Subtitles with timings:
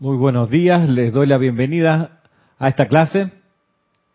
[0.00, 2.20] Muy buenos días, les doy la bienvenida
[2.56, 3.32] a esta clase,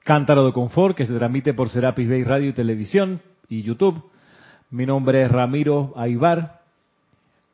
[0.05, 4.01] Cántaro de Confort, que se transmite por Serapis Bay Radio y Televisión y YouTube.
[4.71, 6.61] Mi nombre es Ramiro Aibar.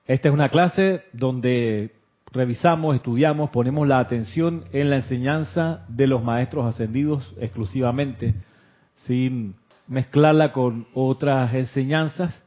[0.06, 1.96] Esta es una clase donde
[2.32, 8.36] revisamos, estudiamos, ponemos la atención en la enseñanza de los maestros ascendidos exclusivamente,
[9.08, 9.56] sin
[9.88, 12.44] mezclarla con otras enseñanzas.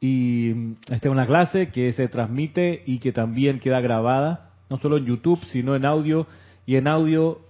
[0.00, 4.96] Y esta es una clase que se transmite y que también queda grabada no solo
[4.96, 6.26] en YouTube, sino en audio
[6.66, 7.40] y en audio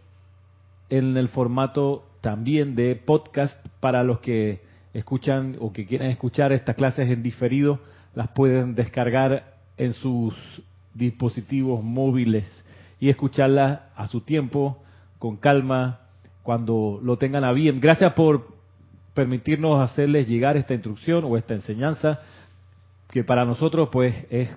[0.91, 4.61] en el formato también de podcast para los que
[4.95, 7.81] escuchan o que quieren escuchar estas clases en diferido,
[8.15, 10.35] las pueden descargar en sus
[10.95, 12.47] dispositivos móviles
[13.01, 14.83] y escucharlas a su tiempo,
[15.19, 16.01] con calma,
[16.43, 17.81] cuando lo tengan a bien.
[17.81, 18.49] Gracias por
[19.15, 22.21] permitirnos hacerles llegar esta instrucción o esta enseñanza
[23.11, 24.57] que para nosotros pues es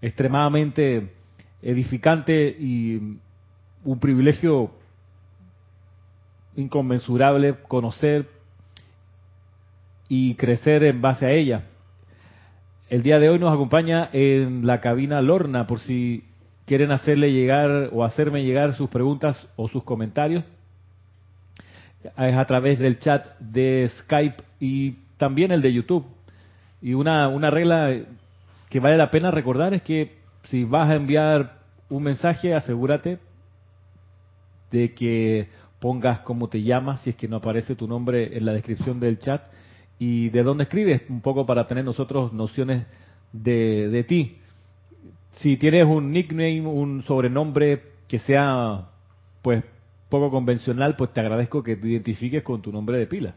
[0.00, 1.15] extremadamente
[1.62, 3.18] edificante y
[3.84, 4.70] un privilegio
[6.56, 8.26] inconmensurable conocer
[10.08, 11.64] y crecer en base a ella.
[12.88, 16.22] El día de hoy nos acompaña en la cabina Lorna por si
[16.66, 20.44] quieren hacerle llegar o hacerme llegar sus preguntas o sus comentarios.
[22.04, 26.06] Es a través del chat de Skype y también el de YouTube.
[26.80, 27.92] Y una, una regla
[28.68, 30.15] que vale la pena recordar es que
[30.48, 31.58] si vas a enviar
[31.88, 33.18] un mensaje, asegúrate
[34.70, 35.48] de que
[35.80, 39.18] pongas cómo te llamas, si es que no aparece tu nombre en la descripción del
[39.18, 39.42] chat,
[39.98, 42.86] y de dónde escribes, un poco para tener nosotros nociones
[43.32, 44.38] de, de ti.
[45.32, 48.88] Si tienes un nickname, un sobrenombre que sea
[49.42, 49.64] pues
[50.08, 53.34] poco convencional, pues te agradezco que te identifiques con tu nombre de pila.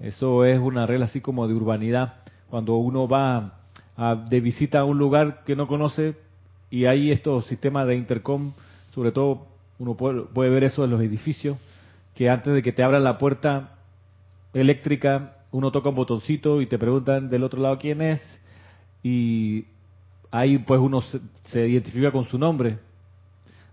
[0.00, 2.14] Eso es una regla así como de urbanidad.
[2.50, 3.60] Cuando uno va
[3.96, 6.16] a, de visita a un lugar que no conoce,
[6.72, 8.54] y hay estos sistemas de intercom,
[8.94, 9.46] sobre todo
[9.78, 11.58] uno puede, ver eso en los edificios,
[12.14, 13.74] que antes de que te abran la puerta
[14.54, 18.22] eléctrica, uno toca un botoncito y te preguntan del otro lado quién es,
[19.02, 19.66] y
[20.30, 22.78] ahí pues uno se, identifica con su nombre,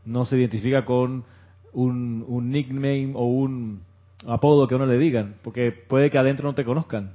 [0.04, 1.24] no se identifica con
[1.72, 3.80] un, un nickname o un
[4.28, 7.12] apodo que uno le digan, porque puede que adentro no te conozcan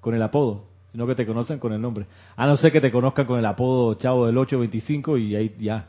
[0.00, 2.06] con el apodo sino que te conocen con el nombre.
[2.36, 5.88] A no ser que te conozcan con el apodo Chavo del 825 y ahí ya,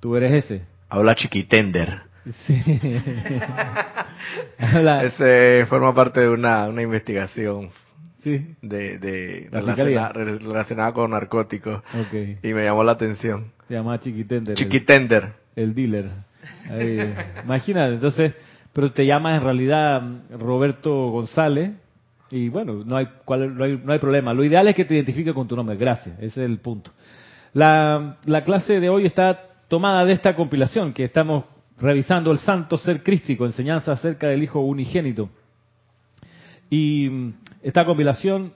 [0.00, 0.66] tú eres ese.
[0.88, 2.00] Habla chiquitender.
[2.44, 2.60] Sí.
[5.04, 7.70] Ese forma parte de una, una investigación
[8.24, 8.56] sí.
[8.62, 11.80] de, de relacionada, con narcóticos.
[12.08, 12.38] Okay.
[12.42, 13.52] Y me llamó la atención.
[13.68, 14.56] Se llama Chiquitender.
[14.56, 15.34] Chiquitender.
[15.54, 16.10] El, dealer.
[17.44, 18.34] imagínate, entonces,
[18.72, 20.02] pero te llamas en realidad
[20.36, 21.70] Roberto González
[22.32, 24.32] y bueno, no hay, no hay, no hay problema.
[24.32, 25.76] Lo ideal es que te identifique con tu nombre.
[25.76, 26.90] Gracias, ese es el punto.
[27.52, 29.38] La, la clase de hoy está
[29.68, 31.44] tomada de esta compilación que estamos
[31.78, 35.28] revisando el santo ser crístico, enseñanza acerca del Hijo unigénito.
[36.70, 37.34] Y mm,
[37.64, 38.54] esta compilación,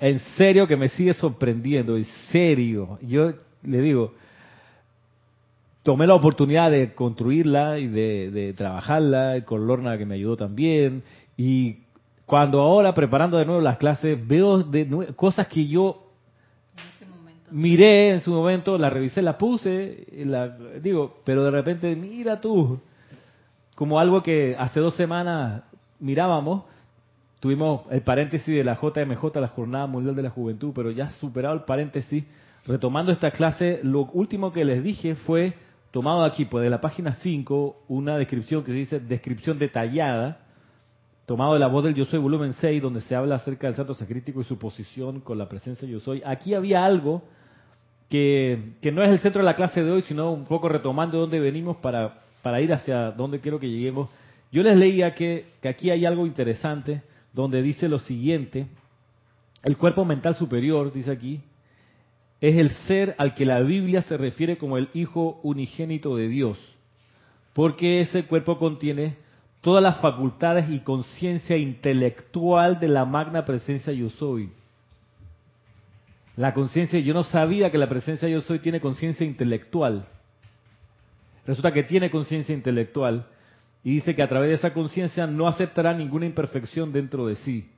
[0.00, 2.98] en serio que me sigue sorprendiendo, en serio.
[3.02, 4.14] Yo le digo,
[5.84, 11.04] tomé la oportunidad de construirla y de, de trabajarla, con Lorna que me ayudó también,
[11.36, 11.81] y
[12.32, 16.12] cuando ahora preparando de nuevo las clases veo de cosas que yo
[17.50, 20.48] miré en su momento, la revisé, la puse, la,
[20.80, 22.80] digo, pero de repente mira tú,
[23.74, 25.64] como algo que hace dos semanas
[26.00, 26.64] mirábamos,
[27.38, 31.54] tuvimos el paréntesis de la JMJ, la Jornada Mundial de la Juventud, pero ya superado
[31.54, 32.24] el paréntesis,
[32.64, 35.52] retomando esta clase, lo último que les dije fue
[35.90, 40.41] tomado aquí, pues de la página 5, una descripción que dice descripción detallada
[41.32, 43.94] tomado de la voz del Yo Soy, volumen 6, donde se habla acerca del santo
[43.94, 46.22] sacrístico y su posición con la presencia Yo Soy.
[46.26, 47.22] Aquí había algo
[48.10, 51.16] que, que no es el centro de la clase de hoy, sino un poco retomando
[51.16, 54.10] de dónde venimos para, para ir hacia dónde quiero que lleguemos.
[54.50, 57.00] Yo les leía que, que aquí hay algo interesante
[57.32, 58.66] donde dice lo siguiente,
[59.62, 61.40] el cuerpo mental superior, dice aquí,
[62.42, 66.58] es el ser al que la Biblia se refiere como el Hijo unigénito de Dios,
[67.54, 69.16] porque ese cuerpo contiene
[69.62, 74.50] todas las facultades y conciencia intelectual de la magna presencia yo soy.
[76.36, 80.06] La conciencia, yo no sabía que la presencia yo soy tiene conciencia intelectual.
[81.46, 83.26] Resulta que tiene conciencia intelectual
[83.84, 87.70] y dice que a través de esa conciencia no aceptará ninguna imperfección dentro de sí.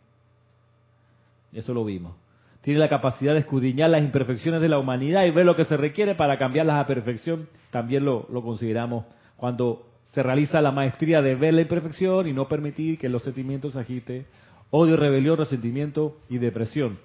[1.52, 2.14] Eso lo vimos.
[2.62, 5.76] Tiene la capacidad de escudriñar las imperfecciones de la humanidad y ver lo que se
[5.76, 7.48] requiere para cambiarlas a perfección.
[7.70, 9.04] También lo, lo consideramos
[9.36, 13.74] cuando se realiza la maestría de ver la imperfección y no permitir que los sentimientos
[13.74, 14.26] agite
[14.70, 16.98] odio, rebelión, resentimiento y depresión.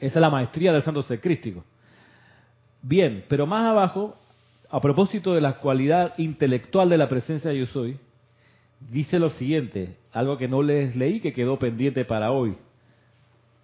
[0.00, 1.64] Esa es la maestría del santo ser crístico.
[2.82, 4.16] Bien, pero más abajo
[4.70, 7.96] a propósito de la cualidad intelectual de la presencia de yo soy,
[8.90, 12.56] dice lo siguiente, algo que no les leí que quedó pendiente para hoy.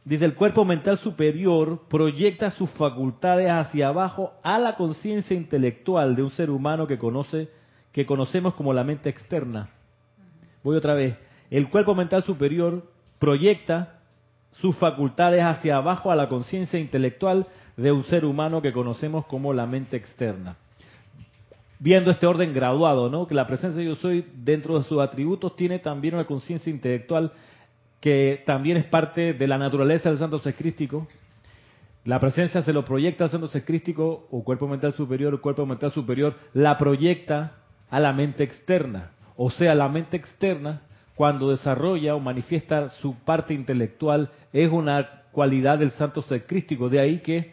[0.05, 6.23] Dice, el cuerpo mental superior proyecta sus facultades hacia abajo a la conciencia intelectual de
[6.23, 7.49] un ser humano que conoce,
[7.93, 9.71] que conocemos como la mente externa.
[10.63, 11.17] Voy otra vez.
[11.51, 12.85] El cuerpo mental superior
[13.19, 14.01] proyecta
[14.61, 17.47] sus facultades hacia abajo a la conciencia intelectual
[17.77, 20.57] de un ser humano que conocemos como la mente externa.
[21.79, 23.27] Viendo este orden graduado, ¿no?
[23.27, 27.33] Que la presencia de yo soy dentro de sus atributos tiene también una conciencia intelectual
[28.01, 31.09] que también es parte de la naturaleza del santo ser crístico.
[32.05, 35.67] La presencia se lo proyecta al santo ser crístico o cuerpo mental superior o cuerpo
[35.67, 37.61] mental superior, la proyecta
[37.91, 39.11] a la mente externa.
[39.37, 40.83] O sea, la mente externa,
[41.15, 46.89] cuando desarrolla o manifiesta su parte intelectual, es una cualidad del santo ser crístico.
[46.89, 47.53] De ahí que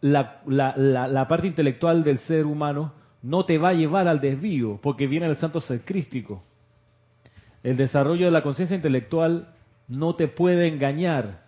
[0.00, 2.92] la, la, parte intelectual del ser humano
[3.22, 6.42] no te va a llevar al desvío, porque viene del santo ser crístico.
[7.62, 9.48] El desarrollo de la conciencia intelectual
[9.88, 11.42] no te puede engañar,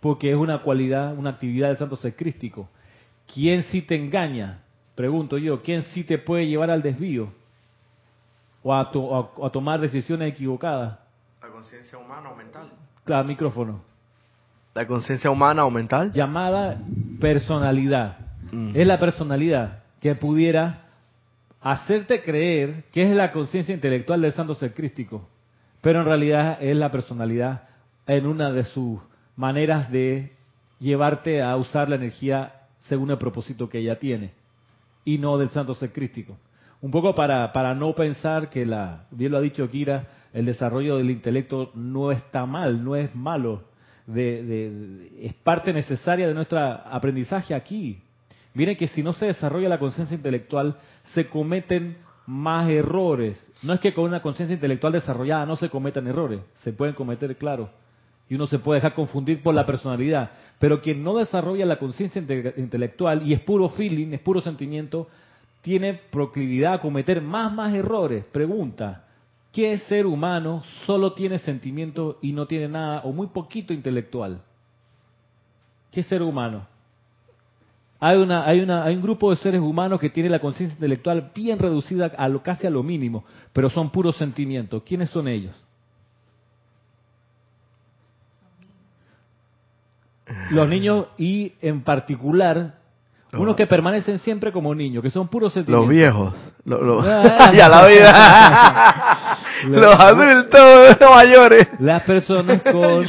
[0.00, 2.68] porque es una cualidad, una actividad del santo ser crístico.
[3.32, 4.62] ¿Quién sí te engaña?
[4.94, 7.32] Pregunto yo, ¿quién sí te puede llevar al desvío?
[8.68, 10.98] O a, a, tomar decisiones equivocadas.
[11.40, 12.70] La conciencia humana o mental.
[13.02, 13.80] Claro, micrófono.
[14.74, 16.12] La conciencia humana o mental.
[16.12, 16.78] Llamada
[17.18, 18.18] personalidad.
[18.52, 18.72] Mm.
[18.74, 20.82] Es la personalidad que pudiera
[21.62, 25.26] hacerte creer que es la conciencia intelectual del santo ser crístico,
[25.80, 27.62] pero en realidad es la personalidad
[28.06, 29.00] en una de sus
[29.34, 30.36] maneras de
[30.78, 34.32] llevarte a usar la energía según el propósito que ella tiene
[35.06, 36.36] y no del santo ser crístico.
[36.80, 40.96] Un poco para, para no pensar que, la, bien lo ha dicho Kira, el desarrollo
[40.96, 43.64] del intelecto no está mal, no es malo,
[44.06, 48.00] de, es parte necesaria de nuestro aprendizaje aquí.
[48.54, 50.76] Miren que si no se desarrolla la conciencia intelectual,
[51.14, 51.96] se cometen
[52.26, 53.44] más errores.
[53.62, 57.36] No es que con una conciencia intelectual desarrollada no se cometan errores, se pueden cometer,
[57.36, 57.70] claro,
[58.28, 60.30] y uno se puede dejar confundir por la personalidad.
[60.58, 62.22] Pero quien no desarrolla la conciencia
[62.56, 65.08] intelectual y es puro feeling, es puro sentimiento,
[65.60, 68.24] tiene proclividad a cometer más, más errores.
[68.26, 69.04] Pregunta,
[69.52, 74.40] ¿qué ser humano solo tiene sentimiento y no tiene nada o muy poquito intelectual?
[75.90, 76.66] ¿Qué ser humano?
[78.00, 81.32] Hay, una, hay, una, hay un grupo de seres humanos que tiene la conciencia intelectual
[81.34, 84.82] bien reducida a lo, casi a lo mínimo, pero son puros sentimientos.
[84.84, 85.54] ¿Quiénes son ellos?
[90.50, 92.77] los niños y en particular
[93.32, 95.86] unos que permanecen siempre como niños, que son puros sentimientos.
[95.86, 96.34] Los viejos.
[97.04, 97.52] Ah.
[97.56, 99.38] ya la vida.
[99.68, 101.68] los adultos mayores.
[101.78, 103.02] Las personas con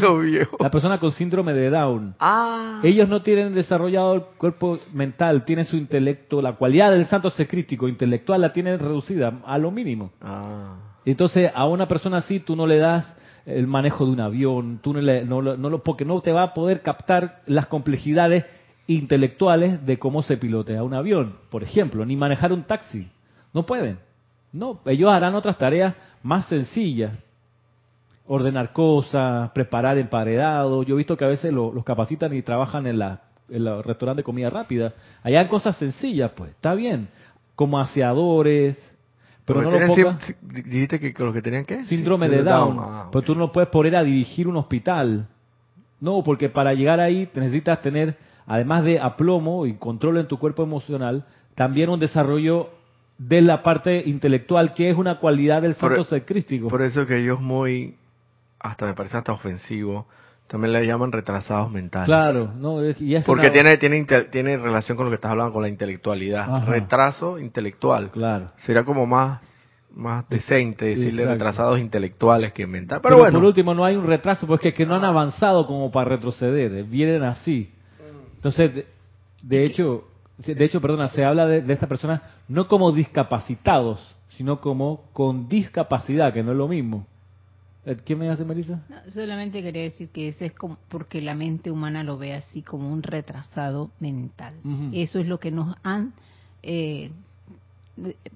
[0.60, 2.16] las personas con síndrome de Down.
[2.20, 2.82] Ah.
[2.84, 7.48] Ellos no tienen desarrollado el cuerpo mental, tienen su intelecto, la cualidad del santo ser
[7.48, 10.12] crítico intelectual la tienen reducida a lo mínimo.
[10.22, 10.76] Ah.
[11.06, 14.94] Entonces, a una persona así tú no le das el manejo de un avión, tú
[14.94, 18.46] no, lo, porque no te va a poder captar las complejidades
[18.96, 23.08] intelectuales de cómo se pilotea un avión, por ejemplo, ni manejar un taxi.
[23.54, 24.00] No pueden.
[24.52, 27.14] No, ellos harán otras tareas más sencillas.
[28.28, 30.84] Ordenar cosas, preparar emparedado.
[30.84, 34.20] Yo he visto que a veces los capacitan y trabajan en la en el restaurante
[34.20, 34.94] de comida rápida.
[35.24, 37.08] Allá hay cosas sencillas, pues, está bien.
[37.56, 38.78] Como aseadores,
[39.46, 39.80] pero no lo
[40.42, 41.84] dijiste que los que tenían qué?
[41.86, 42.78] Síndrome de Down.
[42.80, 45.28] Ah, pero tú no puedes poner a dirigir un hospital.
[46.00, 48.16] No, porque para llegar ahí necesitas tener,
[48.50, 51.24] además de aplomo y control en tu cuerpo emocional,
[51.56, 52.72] también un desarrollo
[53.20, 56.68] de la parte intelectual, que es una cualidad del santo ser crístico.
[56.68, 57.96] Por eso que ellos muy,
[58.60, 60.08] hasta me parece hasta ofensivo,
[60.48, 62.08] también le llaman retrasados mentales.
[62.08, 62.82] Claro, no,
[63.26, 66.66] porque tiene, tiene, tiene relación con lo que estás hablando con la intelectualidad.
[66.66, 68.10] Retraso intelectual.
[68.10, 68.52] Claro.
[68.58, 69.42] Sería como más
[69.92, 73.02] más decente decirle retrasados intelectuales que mentales.
[73.02, 73.40] Pero, bueno.
[73.40, 76.74] por último, no hay un retraso, porque es que no han avanzado como para retroceder,
[76.74, 77.72] eh, vienen así.
[78.40, 78.86] Entonces,
[79.44, 80.06] de, hecho,
[80.38, 84.00] de hecho, perdona, se habla de, de esta persona no como discapacitados,
[84.38, 87.06] sino como con discapacidad, que no es lo mismo.
[87.86, 88.82] Eh, ¿Qué me hace Marisa?
[89.10, 92.90] solamente quería decir que eso es como porque la mente humana lo ve así como
[92.90, 94.54] un retrasado mental.
[94.94, 96.14] Eso es lo que nos han,
[96.64, 97.12] eh,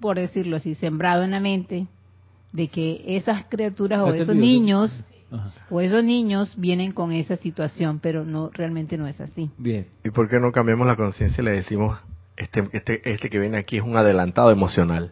[0.02, 1.88] por decirlo así, sembrado en la mente
[2.52, 5.06] de que esas criaturas o esos niños
[5.70, 9.50] o esos niños vienen con esa situación, pero no realmente no es así.
[9.58, 9.88] Bien.
[10.04, 12.00] ¿Y por qué no cambiamos la conciencia y le decimos
[12.38, 15.12] este este este que viene aquí es un adelantado emocional?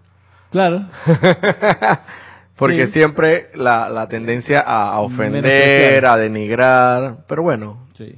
[0.51, 0.87] Claro.
[2.61, 7.87] Porque siempre la, la tendencia a, ofender, a denigrar, pero bueno.
[7.95, 8.13] Sí.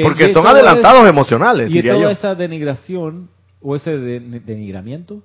[0.00, 3.28] porque son adelantados emocionales, y toda esa denigración
[3.60, 5.22] o ese denigramiento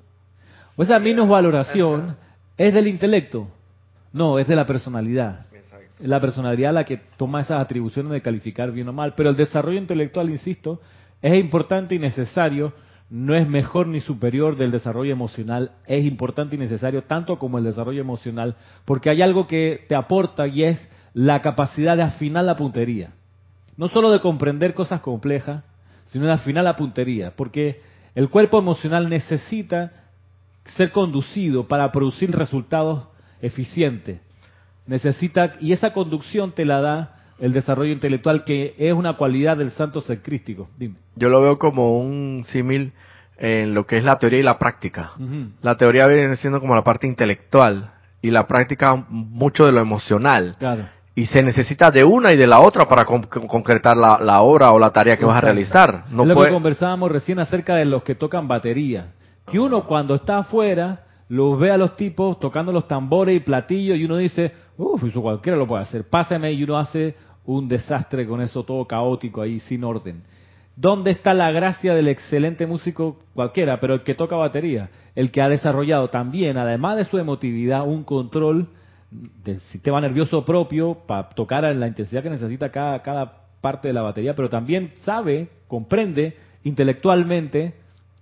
[0.75, 2.15] Pues esa valoración
[2.57, 3.47] es del intelecto.
[4.13, 5.45] No, es de la personalidad.
[5.99, 9.13] La personalidad la que toma esas atribuciones de calificar bien o mal.
[9.15, 10.81] Pero el desarrollo intelectual, insisto,
[11.21, 12.73] es importante y necesario.
[13.09, 15.71] No es mejor ni superior del desarrollo emocional.
[15.85, 18.55] Es importante y necesario tanto como el desarrollo emocional.
[18.85, 23.11] Porque hay algo que te aporta y es la capacidad de afinar la puntería.
[23.75, 25.63] No solo de comprender cosas complejas,
[26.07, 27.33] sino de afinar la puntería.
[27.35, 27.81] Porque
[28.15, 29.91] el cuerpo emocional necesita
[30.75, 33.07] ser conducido para producir resultados
[33.41, 34.21] eficientes.
[34.89, 39.69] Necesita, y esa conducción te la da el desarrollo intelectual, que es una cualidad del
[39.69, 40.67] santo ser crístico.
[41.15, 42.91] Yo lo veo como un símil
[43.37, 45.11] en lo que es la teoría y la práctica.
[45.61, 47.91] La teoría viene siendo como la parte intelectual
[48.21, 50.57] y la práctica mucho de lo emocional.
[51.13, 54.89] Y se necesita de una y de la otra para concretar la, obra o la
[54.89, 56.05] tarea que vas a realizar.
[56.09, 59.11] No es lo que conversábamos recién acerca de los que tocan batería
[59.49, 63.97] que uno cuando está afuera los ve a los tipos tocando los tambores y platillos
[63.97, 68.27] y uno dice, uff, eso cualquiera lo puede hacer, pásame y uno hace un desastre
[68.27, 70.23] con eso todo caótico ahí, sin orden.
[70.75, 74.89] ¿Dónde está la gracia del excelente músico cualquiera, pero el que toca batería?
[75.13, 78.69] El que ha desarrollado también, además de su emotividad, un control
[79.11, 83.93] del sistema nervioso propio para tocar en la intensidad que necesita cada, cada parte de
[83.93, 87.73] la batería, pero también sabe, comprende intelectualmente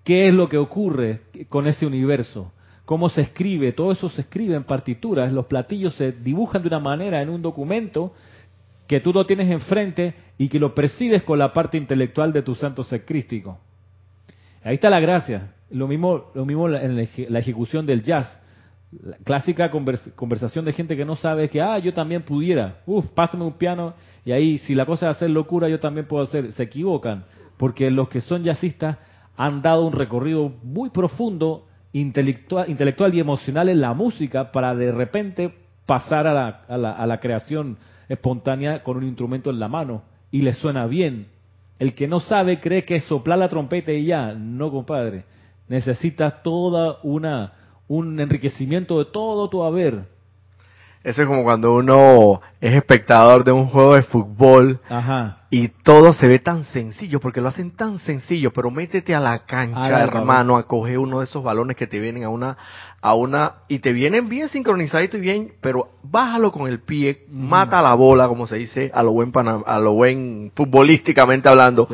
[0.04, 2.54] qué es lo que ocurre con ese universo,
[2.88, 6.80] cómo se escribe, todo eso se escribe en partituras, los platillos se dibujan de una
[6.80, 8.14] manera en un documento
[8.88, 12.56] que tú lo tienes enfrente y que lo percibes con la parte intelectual de tu
[12.56, 13.60] santo ser crístico.
[14.64, 15.54] Ahí está la gracia.
[15.70, 18.26] Lo mismo, lo mismo en la ejecución del jazz.
[19.04, 22.78] La clásica conversación de gente que no sabe que, ah, yo también pudiera.
[22.86, 26.24] Uf, pásame un piano y ahí, si la cosa es hacer locura, yo también puedo
[26.24, 26.54] hacer.
[26.54, 27.26] Se equivocan.
[27.58, 28.96] Porque los que son jazzistas
[29.36, 31.67] han dado un recorrido muy profundo,
[32.02, 35.54] intelectual, intelectual y emocional en la música para de repente
[35.86, 37.78] pasar a la, a, la, a la creación
[38.10, 41.28] espontánea con un instrumento en la mano y le suena bien.
[41.80, 44.34] El que no sabe cree que es soplar la trompeta y ya.
[44.34, 45.26] No, compadre.
[45.68, 47.54] Necesitas toda una
[47.88, 50.06] un enriquecimiento de todo tu haber
[51.08, 54.82] eso es como cuando uno es espectador de un juego de fútbol
[55.50, 59.46] y todo se ve tan sencillo, porque lo hacen tan sencillo, pero métete a la
[59.46, 62.58] cancha, hermano, a coger uno de esos balones que te vienen a una,
[63.00, 67.82] a una, y te vienen bien sincronizaditos y bien, pero bájalo con el pie, mata
[67.82, 69.32] la bola, como se dice, a lo buen,
[69.66, 71.88] a lo buen futbolísticamente hablando.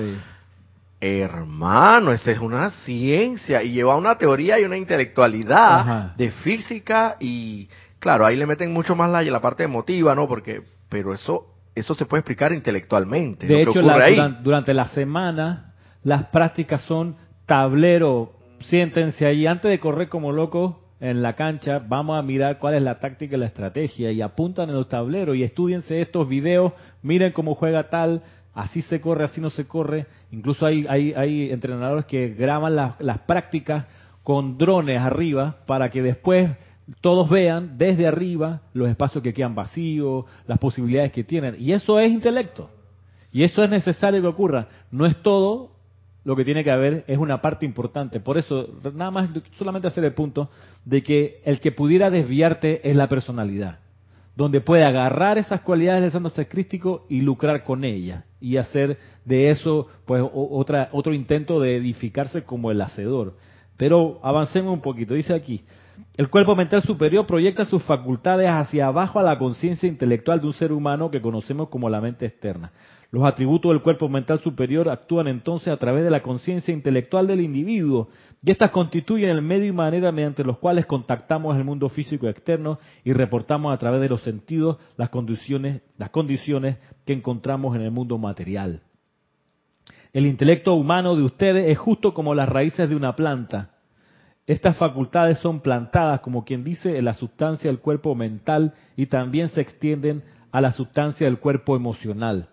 [0.99, 7.67] Hermano, esa es una ciencia y lleva una teoría y una intelectualidad de física y
[8.03, 10.27] Claro, ahí le meten mucho más la, la parte emotiva, ¿no?
[10.27, 13.47] Porque, pero eso, eso se puede explicar intelectualmente.
[13.47, 13.79] De hecho,
[14.43, 18.33] Durante, la semana, las prácticas son tablero,
[18.65, 22.81] siéntense ahí, antes de correr como locos en la cancha, vamos a mirar cuál es
[22.81, 27.31] la táctica y la estrategia y apuntan en los tableros y estudiense estos videos, miren
[27.31, 28.21] cómo juega tal,
[28.53, 30.07] así se corre, así no se corre.
[30.29, 33.85] Incluso hay, hay, hay entrenadores que graban las, las prácticas
[34.23, 36.51] con drones arriba para que después
[37.01, 41.55] todos vean desde arriba los espacios que quedan vacíos, las posibilidades que tienen.
[41.59, 42.69] Y eso es intelecto.
[43.31, 44.67] Y eso es necesario que ocurra.
[44.91, 45.71] No es todo
[46.23, 48.19] lo que tiene que haber, es una parte importante.
[48.19, 50.49] Por eso, nada más, solamente hacer el punto
[50.85, 53.79] de que el que pudiera desviarte es la personalidad.
[54.35, 58.23] Donde puede agarrar esas cualidades del santo ser crístico y lucrar con ellas.
[58.39, 63.35] Y hacer de eso, pues, otra, otro intento de edificarse como el hacedor.
[63.77, 65.13] Pero avancemos un poquito.
[65.13, 65.63] Dice aquí,
[66.15, 70.53] el cuerpo mental superior proyecta sus facultades hacia abajo a la conciencia intelectual de un
[70.53, 72.71] ser humano que conocemos como la mente externa.
[73.09, 77.41] Los atributos del cuerpo mental superior actúan entonces a través de la conciencia intelectual del
[77.41, 78.09] individuo
[78.43, 82.79] y estas constituyen el medio y manera mediante los cuales contactamos el mundo físico externo
[83.03, 87.91] y reportamos a través de los sentidos las condiciones, las condiciones que encontramos en el
[87.91, 88.81] mundo material.
[90.11, 93.73] El intelecto humano de ustedes es justo como las raíces de una planta
[94.45, 99.47] estas facultades son plantadas, como quien dice, en la sustancia del cuerpo mental y también
[99.49, 102.49] se extienden a la sustancia del cuerpo emocional.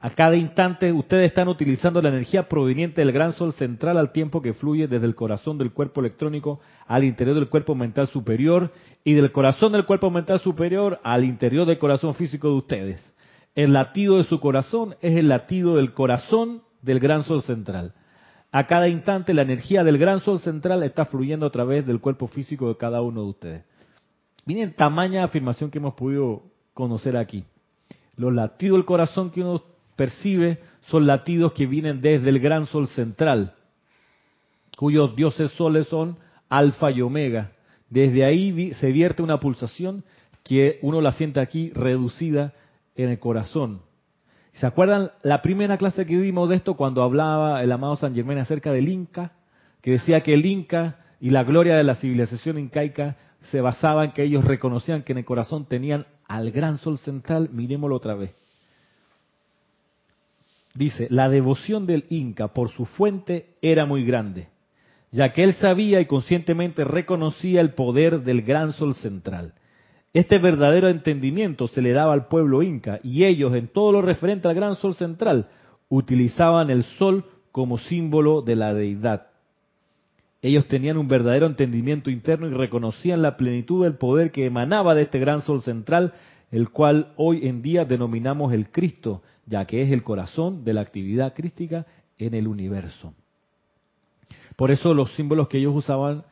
[0.00, 4.42] A cada instante ustedes están utilizando la energía proveniente del gran sol central al tiempo
[4.42, 8.70] que fluye desde el corazón del cuerpo electrónico al interior del cuerpo mental superior
[9.02, 13.14] y del corazón del cuerpo mental superior al interior del corazón físico de ustedes.
[13.54, 17.94] El latido de su corazón es el latido del corazón del gran sol central.
[18.56, 22.28] A cada instante la energía del gran sol central está fluyendo a través del cuerpo
[22.28, 23.64] físico de cada uno de ustedes.
[24.46, 27.42] Miren tamaña afirmación que hemos podido conocer aquí.
[28.16, 29.60] Los latidos del corazón que uno
[29.96, 33.56] percibe son latidos que vienen desde el gran sol central,
[34.76, 36.16] cuyos dioses soles son
[36.48, 37.50] alfa y omega.
[37.90, 40.04] Desde ahí se vierte una pulsación
[40.44, 42.52] que uno la siente aquí reducida
[42.94, 43.80] en el corazón.
[44.54, 48.38] ¿Se acuerdan la primera clase que vimos de esto cuando hablaba el amado San Germán
[48.38, 49.32] acerca del Inca?
[49.82, 54.12] Que decía que el Inca y la gloria de la civilización incaica se basaba en
[54.12, 57.50] que ellos reconocían que en el corazón tenían al gran sol central.
[57.52, 58.32] Miremoslo otra vez.
[60.72, 64.48] Dice, la devoción del Inca por su fuente era muy grande,
[65.10, 69.52] ya que él sabía y conscientemente reconocía el poder del gran sol central.
[70.14, 74.46] Este verdadero entendimiento se le daba al pueblo inca y ellos, en todo lo referente
[74.46, 75.48] al gran sol central,
[75.88, 79.26] utilizaban el sol como símbolo de la deidad.
[80.40, 85.02] Ellos tenían un verdadero entendimiento interno y reconocían la plenitud del poder que emanaba de
[85.02, 86.14] este gran sol central,
[86.52, 90.82] el cual hoy en día denominamos el Cristo, ya que es el corazón de la
[90.82, 91.86] actividad crística
[92.18, 93.14] en el universo.
[94.54, 96.24] Por eso los símbolos que ellos usaban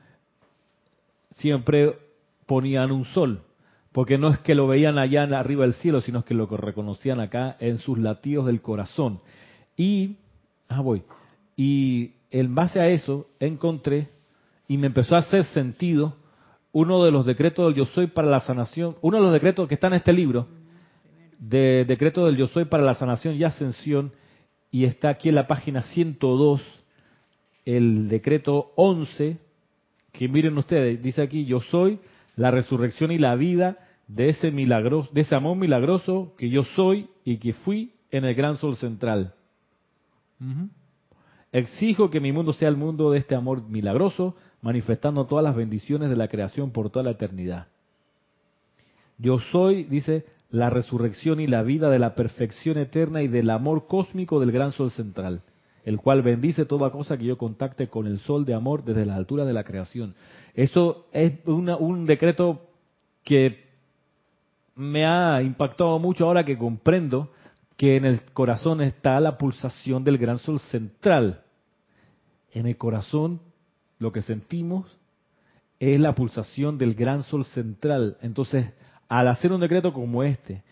[1.30, 1.96] siempre
[2.46, 3.42] ponían un sol,
[3.92, 7.56] porque no es que lo veían allá arriba del cielo, sino que lo reconocían acá
[7.60, 9.20] en sus latidos del corazón.
[9.76, 10.16] Y,
[10.68, 11.02] ah, voy,
[11.56, 14.08] y en base a eso encontré
[14.66, 16.16] y me empezó a hacer sentido
[16.72, 19.74] uno de los decretos del yo soy para la sanación, uno de los decretos que
[19.74, 20.48] está en este libro,
[21.38, 24.12] de decreto del yo soy para la sanación y ascensión,
[24.70, 26.62] y está aquí en la página 102,
[27.66, 29.36] el decreto 11,
[30.12, 32.00] que miren ustedes, dice aquí, yo soy
[32.36, 37.08] la resurrección y la vida de ese milagro, de ese amor milagroso que yo soy
[37.24, 39.34] y que fui en el gran sol central.
[41.52, 46.08] Exijo que mi mundo sea el mundo de este amor milagroso, manifestando todas las bendiciones
[46.10, 47.68] de la creación por toda la eternidad.
[49.18, 53.86] Yo soy, dice, la resurrección y la vida de la perfección eterna y del amor
[53.86, 55.42] cósmico del gran sol central,
[55.84, 59.16] el cual bendice toda cosa que yo contacte con el sol de amor desde la
[59.16, 60.14] altura de la creación.
[60.54, 62.68] Eso es un decreto
[63.24, 63.64] que
[64.74, 67.30] me ha impactado mucho ahora que comprendo
[67.76, 71.42] que en el corazón está la pulsación del gran sol central.
[72.52, 73.40] En el corazón
[73.98, 74.86] lo que sentimos
[75.80, 78.16] es la pulsación del gran sol central.
[78.20, 78.66] Entonces,
[79.08, 80.62] al hacer un decreto como este,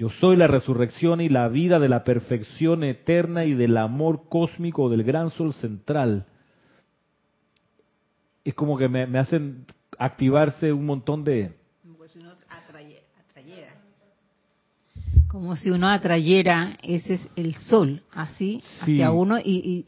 [0.00, 4.88] yo soy la resurrección y la vida de la perfección eterna y del amor cósmico
[4.88, 6.24] del gran sol central
[8.42, 9.66] es como que me, hacen
[9.98, 11.54] activarse un montón de...
[11.82, 13.74] Como si uno atrayera.
[15.28, 19.38] Como si uno atrayera, ese es el sol, así, hacia uno.
[19.38, 19.84] Y,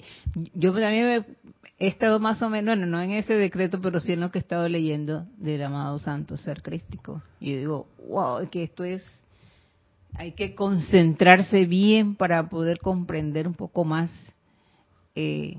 [0.53, 1.25] yo también
[1.79, 4.41] he estado más o menos, no, no en ese decreto, pero sí en lo que
[4.41, 7.23] he estado leyendo del amado Santo Ser Crístico.
[7.41, 9.03] Y yo digo, wow, que esto es
[10.15, 14.11] hay que concentrarse bien para poder comprender un poco más
[15.15, 15.57] eh,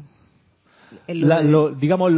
[1.78, 2.12] digamos,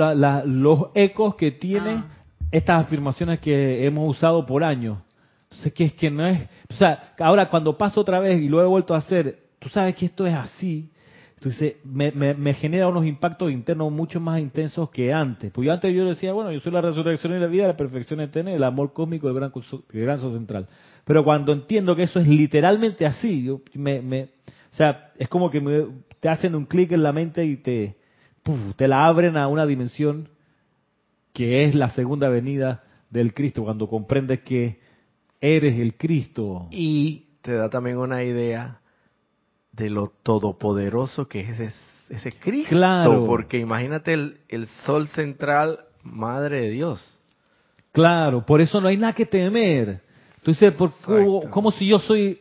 [0.45, 2.07] los ecos que tienen ah.
[2.51, 4.97] estas afirmaciones que hemos usado por años.
[5.43, 6.47] Entonces, que es que no es...
[6.69, 9.95] O sea, ahora cuando paso otra vez y lo he vuelto a hacer, tú sabes
[9.95, 10.91] que esto es así.
[11.37, 15.51] Entonces, me, me, genera unos impactos internos mucho más intensos que antes.
[15.51, 18.53] Porque antes yo decía, bueno, yo soy la resurrección y la vida, la perfección eterna,
[18.53, 20.67] el amor cósmico del gran, del gran central.
[21.03, 25.51] Pero cuando entiendo que eso es literalmente así, yo me, me, o sea, es como
[25.51, 25.85] que me,
[26.19, 27.95] te hacen un clic en la mente y te,
[28.75, 30.29] te la abren a una dimensión
[31.33, 34.79] que es la segunda venida del Cristo, cuando comprendes que
[35.41, 36.67] eres el Cristo.
[36.71, 38.79] Y te da también una idea
[39.75, 41.75] de lo todopoderoso que es ese,
[42.09, 42.69] ese Cristo.
[42.69, 43.25] Claro.
[43.25, 47.19] Porque imagínate el, el sol central, Madre de Dios.
[47.91, 50.01] Claro, por eso no hay nada que temer.
[50.37, 50.91] Entonces, ¿por,
[51.49, 52.39] ¿cómo, si yo soy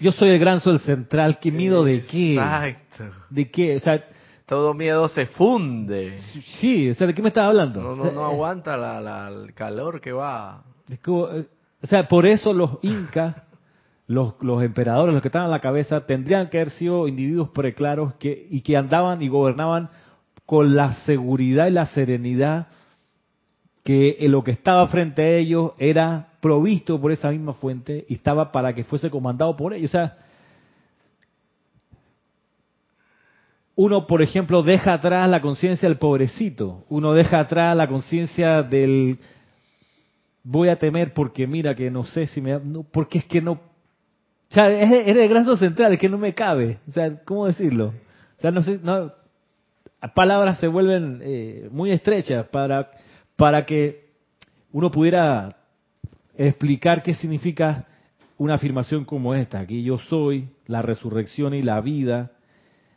[0.00, 1.38] yo soy el gran sol central?
[1.38, 2.34] ¿Qué miedo de qué?
[2.34, 3.04] Exacto.
[3.28, 3.76] ¿De qué?
[3.76, 4.04] O sea,
[4.46, 6.20] todo miedo se funde.
[6.60, 7.80] Sí, o sea, ¿de qué me estás hablando?
[7.82, 10.62] No, no, aguanta la, el calor que va.
[10.88, 10.98] Eh,
[11.82, 13.36] o sea, por eso los incas,
[14.10, 18.60] los, emperadores, los que estaban a la cabeza, tendrían que haber sido individuos preclaros y
[18.62, 19.88] que andaban y gobernaban
[20.46, 22.66] con la seguridad y la serenidad
[23.84, 28.50] que lo que estaba frente a ellos era provisto por esa misma fuente y estaba
[28.50, 29.90] para que fuese comandado por ellos.
[29.90, 30.18] O sea,
[33.76, 39.18] uno, por ejemplo, deja atrás la conciencia del pobrecito, uno deja atrás la conciencia del
[40.42, 42.58] voy a temer porque mira que no sé si me...
[42.58, 43.69] No, porque es que no...
[44.50, 46.78] O sea, es, el gran central, es que no me cabe.
[46.88, 47.92] O sea, ¿cómo decirlo?
[48.38, 48.80] O sea, no sé...
[48.82, 49.12] No,
[50.14, 52.90] palabras se vuelven eh, muy estrechas para,
[53.36, 54.10] para que
[54.72, 55.56] uno pudiera
[56.36, 57.86] explicar qué significa
[58.38, 62.32] una afirmación como esta, que yo soy la resurrección y la vida,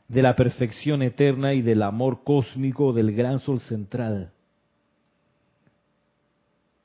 [0.07, 4.31] de la perfección eterna y del amor cósmico del gran sol central.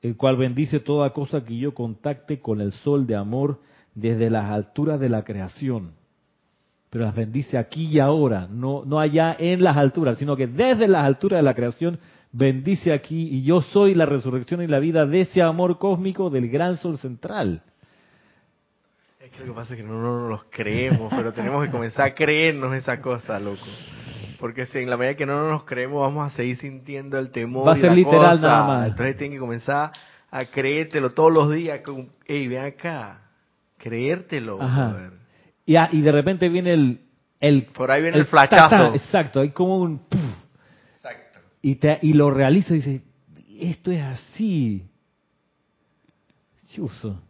[0.01, 3.59] el cual bendice toda cosa que yo contacte con el sol de amor
[3.95, 5.91] desde las alturas de la creación.
[6.89, 10.87] Pero las bendice aquí y ahora, no, no allá en las alturas, sino que desde
[10.87, 11.99] las alturas de la creación
[12.31, 16.49] bendice aquí y yo soy la resurrección y la vida de ese amor cósmico del
[16.49, 17.61] gran sol central.
[19.19, 22.07] Es que lo que pasa es que no, nos los creemos, pero tenemos que comenzar
[22.07, 23.65] a creernos esa cosa, loco.
[24.39, 27.67] Porque si en la medida que no nos creemos vamos a seguir sintiendo el temor.
[27.67, 28.87] Va a ser literal nada más.
[28.91, 29.91] Entonces tienen que comenzar
[30.31, 31.81] a creértelo todos los días.
[31.81, 33.28] Con, Ey, ven acá,
[33.79, 34.61] creértelo.
[34.61, 35.11] Ajá.
[35.65, 36.99] Y, y de repente viene el,
[37.39, 38.93] el por ahí viene el, flachazo.
[38.93, 40.01] exacto, hay como un
[40.95, 41.39] exacto.
[41.61, 43.01] Y te y lo realiza y dice,
[43.59, 44.85] esto es así.
[46.73, 47.21] Chuso.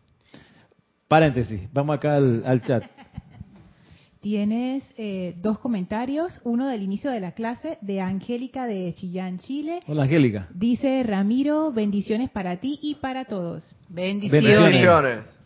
[1.07, 2.83] Paréntesis, vamos acá al, chat.
[4.21, 9.79] Tienes eh, dos comentarios, uno del inicio de la clase de Angélica de Chillán, Chile.
[9.87, 10.49] Hola Angélica.
[10.53, 13.63] Dice Ramiro, bendiciones para ti y para todos.
[13.87, 15.38] Bendiciones.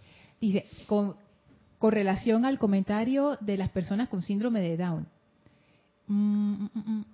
[0.44, 1.16] Dice, con,
[1.80, 5.08] relación al comentario de las personas con síndrome de Down.
[6.08, 7.06] Mm, mm, mm,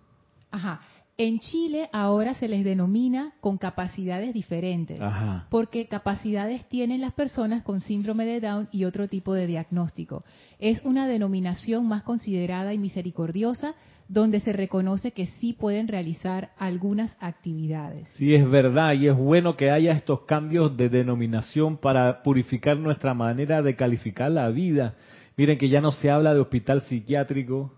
[0.50, 0.82] Ajá.
[1.22, 5.02] En Chile ahora se les denomina con capacidades diferentes,
[5.50, 10.24] porque capacidades tienen las personas con síndrome de Down y otro tipo de diagnóstico.
[10.60, 13.76] Es una denominación más considerada y misericordiosa,
[14.08, 18.08] donde se reconoce que sí pueden realizar algunas actividades.
[18.16, 23.14] Sí, es verdad, y es bueno que haya estos cambios de denominación para purificar nuestra
[23.14, 24.96] manera de calificar la vida.
[25.36, 27.74] Miren que ya no se habla de hospital psiquiátrico,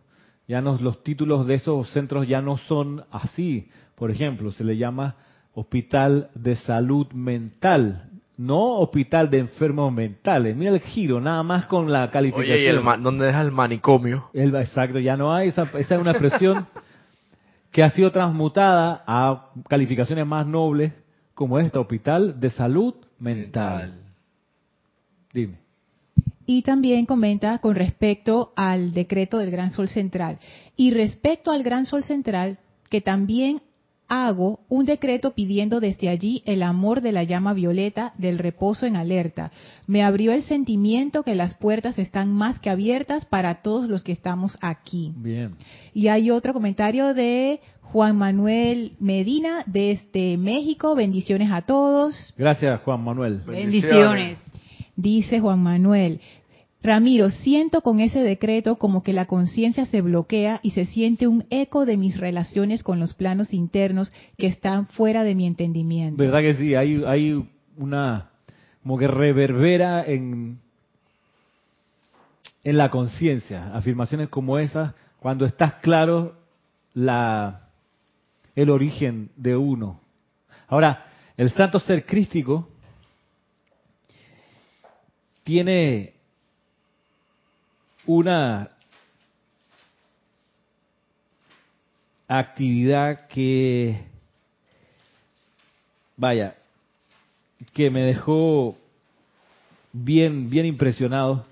[0.52, 3.70] ya no, los títulos de esos centros ya no son así.
[3.96, 5.16] Por ejemplo, se le llama
[5.54, 10.54] hospital de salud mental, no hospital de enfermos mentales.
[10.54, 12.54] Mira el giro, nada más con la calificación.
[12.54, 14.30] Oye, ¿y el dónde deja el manicomio?
[14.34, 15.48] El, exacto, ya no hay.
[15.48, 16.68] Esa, esa es una expresión
[17.72, 20.92] que ha sido transmutada a calificaciones más nobles
[21.34, 24.02] como esta, hospital de salud mental.
[25.32, 25.61] Dime.
[26.46, 30.40] Y también comenta con respecto al decreto del Gran Sol Central.
[30.76, 32.58] Y respecto al Gran Sol Central,
[32.90, 33.62] que también
[34.12, 38.98] hago un decreto pidiendo desde allí el amor de la llama violeta del reposo en
[38.98, 39.52] alerta.
[39.88, 44.12] Me abrió el sentimiento que las puertas están más que abiertas para todos los que
[44.12, 45.14] estamos aquí.
[45.16, 45.56] Bien.
[45.94, 50.94] Y hay otro comentario de Juan Manuel Medina desde México.
[50.94, 52.34] Bendiciones a todos.
[52.38, 53.42] Gracias, Juan Manuel.
[53.48, 54.40] Bendiciones.
[54.96, 56.20] Dice Juan Manuel,
[56.84, 61.46] Ramiro, siento con ese decreto como que la conciencia se bloquea y se siente un
[61.52, 66.22] eco de mis relaciones con los planos internos que están fuera de mi entendimiento.
[66.22, 66.74] ¿Verdad que sí?
[66.74, 68.32] Hay, hay una,
[68.82, 70.60] como que reverbera en,
[72.64, 76.36] en la conciencia, afirmaciones como esas, cuando estás claro
[76.96, 77.68] la,
[78.56, 80.00] el origen de uno.
[80.68, 81.06] Ahora,
[81.38, 82.70] el santo ser crístico
[85.44, 86.14] tiene
[88.06, 88.72] una
[92.28, 94.06] actividad que,
[96.16, 96.56] vaya,
[97.74, 98.78] que me dejó
[99.92, 101.46] bien, bien impresionado.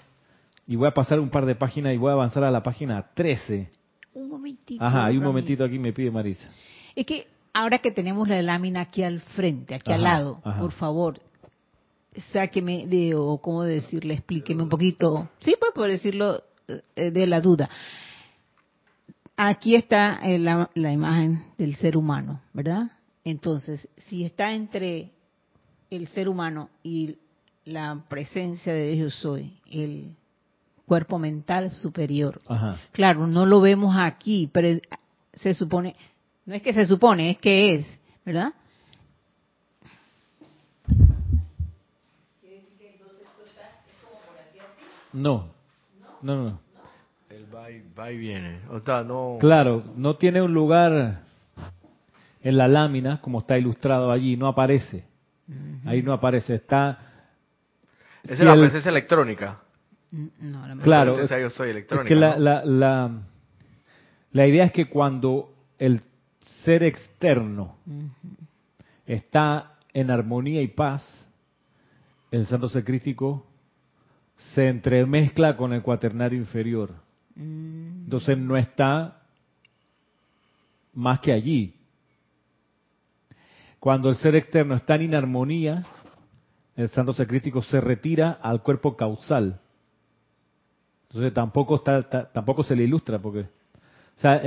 [0.65, 3.07] Y voy a pasar un par de páginas y voy a avanzar a la página
[3.13, 3.69] 13.
[4.13, 4.83] Un momentito.
[4.83, 6.49] Ajá, hay un momentito aquí me pide Marisa.
[6.95, 11.19] Es que ahora que tenemos la lámina aquí al frente, aquí al lado, por favor,
[12.31, 16.43] sáqueme de, o cómo decirle, explíqueme un poquito, sí, pues por decirlo,
[16.95, 17.69] eh, de la duda.
[19.35, 22.91] Aquí está eh, la, la imagen del ser humano, ¿verdad?
[23.23, 25.11] Entonces, si está entre
[25.89, 27.17] el ser humano y
[27.65, 30.15] la presencia de Dios soy, el
[30.85, 32.39] cuerpo mental superior.
[32.91, 34.79] Claro, no lo vemos aquí, pero
[35.33, 35.95] se supone,
[36.45, 37.85] no es que se supone, es que es,
[38.25, 38.53] ¿verdad?
[45.13, 45.53] No.
[46.21, 46.59] No, no.
[47.29, 48.61] El va y, viene.
[48.69, 49.37] O sea, no...
[49.39, 51.21] Claro, no tiene un lugar
[52.41, 55.05] en la lámina, como está ilustrado allí, no aparece.
[55.85, 56.99] Ahí no aparece, está...
[58.23, 59.61] Esa es la presencia electrónica.
[60.11, 62.07] No, la claro, yo soy electrónica.
[62.07, 63.11] que la, la, la,
[64.31, 66.01] la, idea es que cuando el
[66.63, 67.75] ser externo
[69.05, 71.03] está en armonía y paz,
[72.31, 72.83] el santo ser
[74.39, 76.93] se entremezcla con el cuaternario inferior.
[77.35, 78.05] Mm.
[78.05, 79.21] Entonces no está
[80.93, 81.75] más que allí.
[83.79, 85.85] Cuando el ser externo está en inarmonía,
[86.75, 89.59] el santo sacrístico se retira al cuerpo causal.
[91.07, 94.41] Entonces tampoco está, tampoco se le ilustra porque, o sea,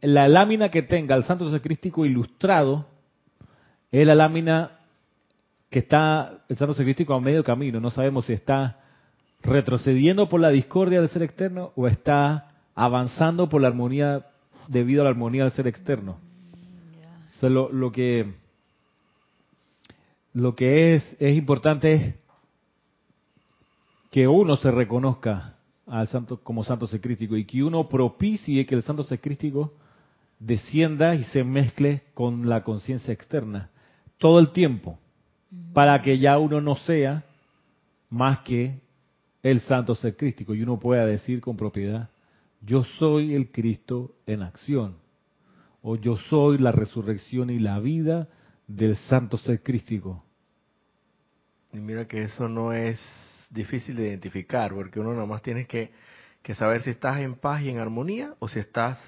[0.00, 2.86] la lámina que tenga el santo sacrístico ilustrado
[3.90, 4.78] es la lámina
[5.70, 7.80] que está el santo ser a medio camino.
[7.80, 8.81] No sabemos si está
[9.42, 14.26] retrocediendo por la discordia del ser externo o está avanzando por la armonía
[14.68, 16.18] debido a la armonía del ser externo.
[17.40, 18.34] lo, que
[20.32, 22.14] lo que es es importante es
[24.10, 28.82] que uno se reconozca al santo como santo secrístico y que uno propicie que el
[28.82, 29.72] santo secrístico
[30.38, 33.70] descienda y se mezcle con la conciencia externa
[34.18, 34.98] todo el tiempo
[35.72, 37.24] para que ya uno no sea
[38.08, 38.80] más que
[39.42, 42.10] el santo ser crístico y uno pueda decir con propiedad,
[42.60, 44.96] yo soy el Cristo en acción,
[45.82, 48.28] o yo soy la resurrección y la vida
[48.68, 50.24] del santo ser crístico.
[51.72, 53.00] Y mira que eso no es
[53.50, 55.90] difícil de identificar, porque uno nada más tiene que,
[56.42, 58.98] que saber si estás en paz y en armonía o si estás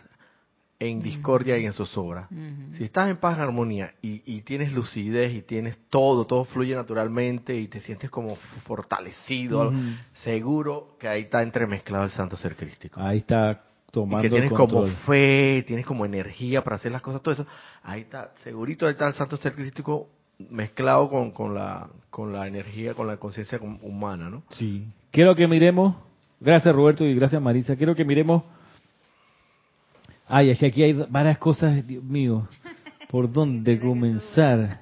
[0.88, 2.28] en discordia y en zozobra.
[2.72, 7.56] Si estás en paz, en armonía y, tienes lucidez y tienes todo, todo fluye naturalmente
[7.56, 9.72] y te sientes como fortalecido,
[10.12, 13.00] seguro que ahí está entremezclado el santo ser crístico.
[13.00, 17.22] Ahí está tomando y que tienes como fe, tienes como energía para hacer las cosas,
[17.22, 17.46] todo eso.
[17.82, 20.08] Ahí está, segurito ahí está el santo ser crístico
[20.50, 24.42] mezclado con, con la con la energía, con la conciencia humana, ¿no?
[24.50, 24.86] Sí.
[25.10, 25.96] Quiero que miremos,
[26.40, 28.42] gracias Roberto y gracias Marisa, quiero que miremos
[30.26, 32.48] Ay, es que aquí hay varias cosas, Dios mío.
[33.10, 34.80] ¿Por dónde comenzar?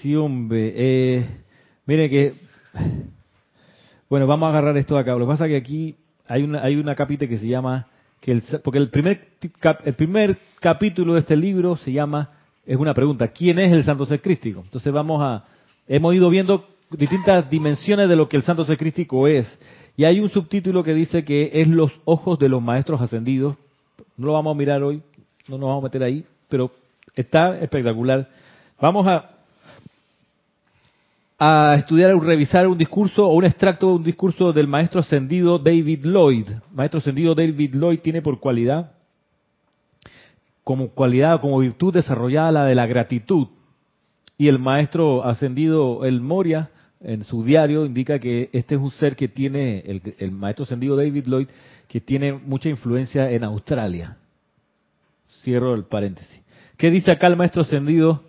[0.00, 0.72] Sí, hombre.
[0.76, 1.26] Eh,
[1.86, 2.32] mire que...
[4.08, 5.12] Bueno, vamos a agarrar esto de acá.
[5.12, 5.96] Lo que pasa es que aquí
[6.28, 7.88] hay una, hay una capítulo que se llama...
[8.20, 9.26] que el, Porque el primer,
[9.84, 12.30] el primer capítulo de este libro se llama...
[12.64, 13.28] Es una pregunta.
[13.28, 14.60] ¿Quién es el Santo Ser Crístico?
[14.60, 15.44] Entonces vamos a...
[15.88, 19.58] Hemos ido viendo distintas dimensiones de lo que el Santo Ser Crístico es.
[19.96, 23.56] Y hay un subtítulo que dice que es los ojos de los maestros ascendidos
[24.16, 25.02] no lo vamos a mirar hoy,
[25.48, 26.70] no nos vamos a meter ahí, pero
[27.14, 28.28] está espectacular.
[28.80, 29.30] Vamos a,
[31.38, 35.58] a estudiar o revisar un discurso o un extracto de un discurso del maestro ascendido
[35.58, 36.48] David Lloyd.
[36.72, 38.92] Maestro ascendido David Lloyd tiene por cualidad,
[40.62, 43.48] como cualidad, como virtud desarrollada la de la gratitud.
[44.36, 49.14] Y el maestro ascendido, el Moria, en su diario indica que este es un ser
[49.14, 51.48] que tiene, el, el maestro ascendido David Lloyd,
[51.94, 54.16] que tiene mucha influencia en Australia.
[55.44, 56.42] Cierro el paréntesis.
[56.76, 58.24] ¿Qué dice acá el maestro ascendido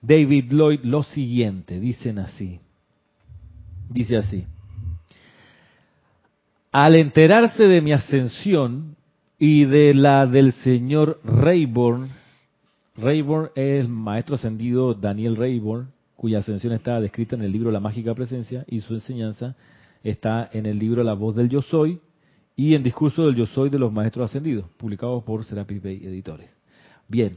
[0.00, 0.80] David Lloyd?
[0.84, 2.60] Lo siguiente, dicen así.
[3.90, 4.46] Dice así.
[6.72, 8.96] Al enterarse de mi ascensión
[9.38, 12.08] y de la del señor Rayborn,
[12.96, 17.80] Rayborn es el maestro ascendido Daniel Rayborn, cuya ascensión está descrita en el libro La
[17.80, 19.56] Mágica Presencia y su enseñanza
[20.02, 22.00] está en el libro La Voz del Yo Soy,
[22.56, 26.50] y en Discurso del Yo Soy de los Maestros Ascendidos, publicado por Serapis Bay Editores.
[27.08, 27.36] Bien,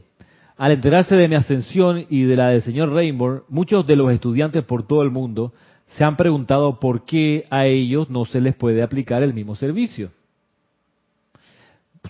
[0.56, 4.64] al enterarse de mi ascensión y de la del señor Rainbow, muchos de los estudiantes
[4.64, 5.52] por todo el mundo
[5.86, 10.10] se han preguntado por qué a ellos no se les puede aplicar el mismo servicio.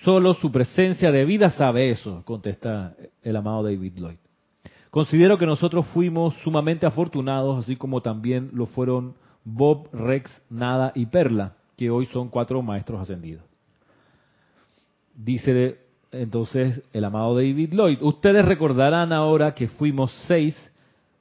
[0.02, 4.16] Solo su presencia de vida sabe eso, contesta el amado David Lloyd.
[4.90, 11.06] Considero que nosotros fuimos sumamente afortunados, así como también lo fueron Bob, Rex, Nada y
[11.06, 13.44] Perla que hoy son cuatro maestros ascendidos.
[15.14, 15.78] Dice
[16.10, 20.56] entonces el amado David Lloyd, ustedes recordarán ahora que fuimos seis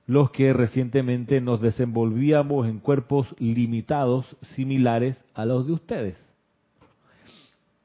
[0.08, 6.28] los que recientemente nos desenvolvíamos en cuerpos limitados similares a los de ustedes.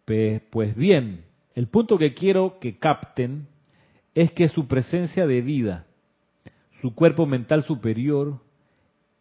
[0.05, 3.49] Pues, bien, el punto que quiero que capten
[4.15, 5.87] es que su presencia de vida,
[6.81, 8.41] su cuerpo mental superior,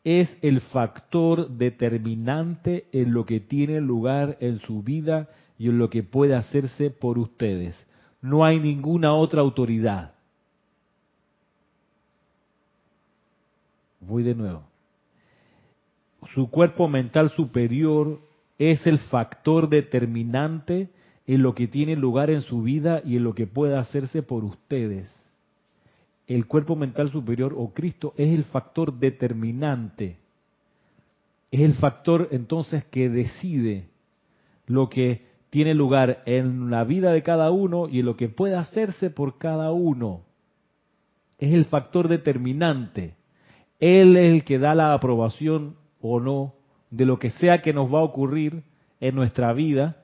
[0.04, 5.90] es el factor determinante en lo que tiene lugar en su vida y en lo
[5.90, 7.76] que puede hacerse por ustedes.
[8.22, 10.16] No hay ninguna otra autoridad.
[14.00, 14.64] Voy de nuevo.
[16.34, 18.20] Su cuerpo mental superior
[18.58, 20.90] es el factor determinante
[21.28, 24.44] en lo que tiene lugar en su vida y en lo que puede hacerse por
[24.44, 25.21] ustedes
[26.36, 30.18] el cuerpo mental superior o Cristo es el factor determinante.
[31.50, 33.90] Es el factor entonces que decide
[34.68, 38.56] lo que tiene lugar en la vida de cada uno y en lo que puede
[38.56, 40.22] hacerse por cada uno.
[41.38, 43.16] Es el factor determinante.
[43.80, 46.54] Él es el que da la aprobación o no
[46.90, 48.64] de lo que sea que nos va a ocurrir
[49.00, 49.98] en nuestra vida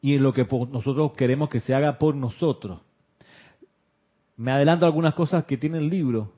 [0.00, 2.80] y en lo que nosotros queremos que se haga por nosotros
[4.36, 6.32] me adelanto algunas cosas que tiene el libro.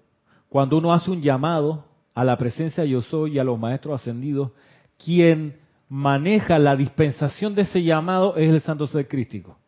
[0.48, 4.52] Cuando uno hace un llamado a la presencia yo soy y a los maestros ascendidos,
[5.02, 9.59] quien maneja la dispensación de ese llamado es el santo ser crístico.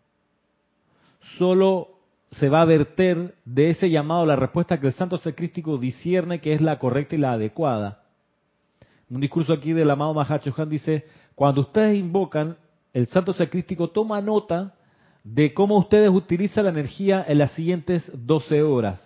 [1.39, 1.97] Solo
[2.31, 6.41] se va a verter de ese llamado la respuesta que el santo ser crístico discierne
[6.41, 8.03] que es la correcta y la adecuada.
[9.09, 12.57] Un discurso aquí del amado Mahacho Han dice, cuando ustedes invocan,
[12.93, 14.75] el santo ser crístico toma nota
[15.27, 19.03] de cómo ustedes utilizan la energía en las siguientes 12 horas.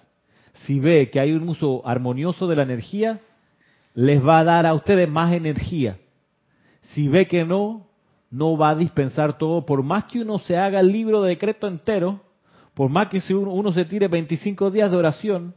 [0.66, 3.20] Si ve que hay un uso armonioso de la energía,
[3.94, 5.96] les va a dar a ustedes más energía.
[6.82, 7.86] Si ve que no,
[8.30, 9.64] no va a dispensar todo.
[9.64, 12.20] Por más que uno se haga el libro de decreto entero,
[12.74, 15.54] por más que uno, se tire 25 días de oración,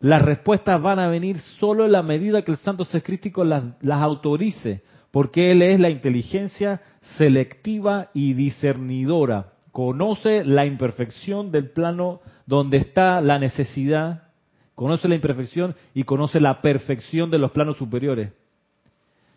[0.00, 3.02] las respuestas van a venir solo en la medida que el Santo Ser
[3.44, 6.80] las, las autorice, porque Él es la inteligencia
[7.16, 9.52] selectiva y discernidora.
[9.72, 14.28] Conoce la imperfección del plano donde está la necesidad,
[14.74, 18.32] conoce la imperfección y conoce la perfección de los planos superiores.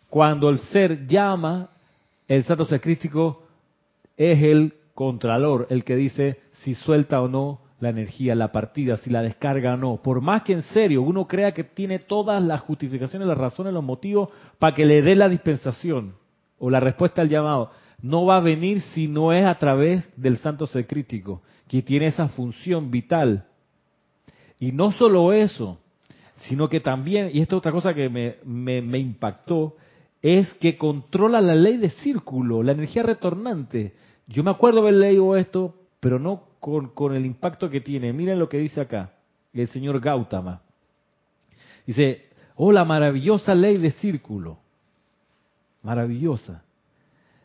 [0.08, 1.70] Cuando el ser llama,
[2.28, 3.42] el santo sacrístico
[4.16, 9.10] es el contralor, el que dice si suelta o no la energía, la partida, si
[9.10, 10.02] la descarga o no.
[10.02, 13.84] Por más que en serio uno crea que tiene todas las justificaciones, las razones, los
[13.84, 16.14] motivos para que le dé la dispensación
[16.58, 20.38] o la respuesta al llamado, no va a venir si no es a través del
[20.38, 23.46] santo ser crítico, que tiene esa función vital.
[24.58, 25.78] Y no solo eso,
[26.48, 29.76] sino que también, y esta es otra cosa que me, me, me impactó,
[30.22, 33.94] es que controla la ley de círculo, la energía retornante.
[34.26, 38.12] Yo me acuerdo haber leído esto, pero no con, con el impacto que tiene.
[38.12, 39.12] Miren lo que dice acá
[39.52, 40.62] el señor Gautama.
[41.86, 44.58] Dice, oh, la maravillosa ley de círculo.
[45.82, 46.62] Maravillosa.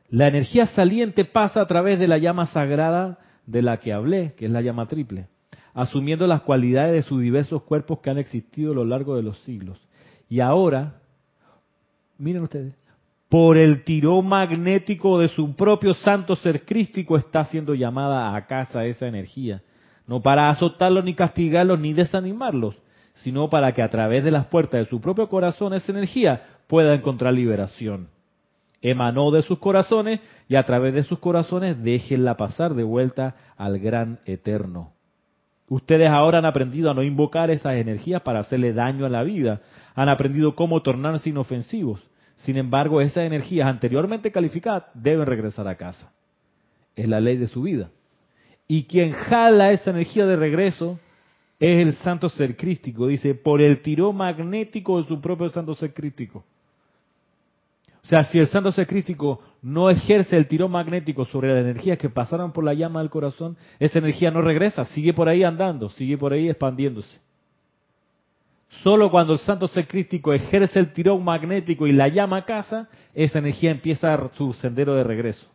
[0.09, 4.45] La energía saliente pasa a través de la llama sagrada de la que hablé, que
[4.45, 5.27] es la llama triple,
[5.73, 9.39] asumiendo las cualidades de sus diversos cuerpos que han existido a lo largo de los
[9.39, 9.79] siglos.
[10.29, 11.01] Y ahora,
[12.17, 12.75] miren ustedes,
[13.29, 18.85] por el tirón magnético de su propio santo ser crístico está siendo llamada a casa
[18.85, 19.63] esa energía.
[20.05, 22.75] No para azotarlos ni castigarlos ni desanimarlos,
[23.15, 26.93] sino para que a través de las puertas de su propio corazón esa energía pueda
[26.93, 28.12] encontrar liberación.
[28.83, 30.19] Emanó de sus corazones
[30.49, 34.91] y a través de sus corazones déjenla pasar de vuelta al gran eterno.
[35.69, 39.61] Ustedes ahora han aprendido a no invocar esas energías para hacerle daño a la vida.
[39.95, 42.03] Han aprendido cómo tornarse inofensivos.
[42.35, 46.11] Sin embargo, esas energías anteriormente calificadas deben regresar a casa.
[46.93, 47.89] Es la ley de su vida.
[48.67, 50.99] Y quien jala esa energía de regreso
[51.57, 53.07] es el santo ser crístico.
[53.07, 56.43] Dice, por el tirón magnético de su propio santo ser crístico.
[58.03, 61.97] O sea, si el santo ser crístico no ejerce el tirón magnético sobre las energías
[61.97, 65.89] que pasaron por la llama del corazón, esa energía no regresa, sigue por ahí andando,
[65.89, 67.21] sigue por ahí expandiéndose.
[68.81, 72.89] Solo cuando el santo ser crístico ejerce el tirón magnético y la llama a casa,
[73.13, 75.52] esa energía empieza su sendero de regreso.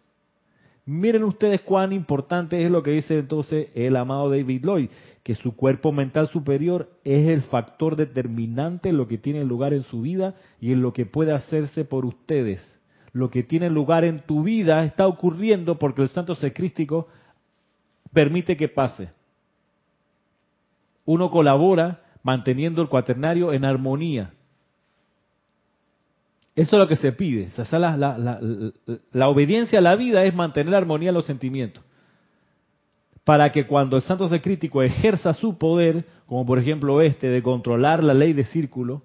[0.90, 4.88] Miren ustedes cuán importante es lo que dice entonces el amado David Lloyd,
[5.22, 9.82] que su cuerpo mental superior es el factor determinante en lo que tiene lugar en
[9.82, 12.64] su vida y en lo que puede hacerse por ustedes.
[13.12, 17.08] Lo que tiene lugar en tu vida está ocurriendo porque el santo ser crístico
[18.14, 19.10] permite que pase.
[21.04, 24.32] Uno colabora manteniendo el cuaternario en armonía.
[26.58, 27.48] Eso es lo que se pide.
[29.12, 31.84] la, obediencia a la vida es mantener la armonía en los sentimientos.
[33.22, 37.44] Para que cuando el santo ser crítico ejerza su poder, como por ejemplo este, de
[37.44, 39.04] controlar la ley de círculo,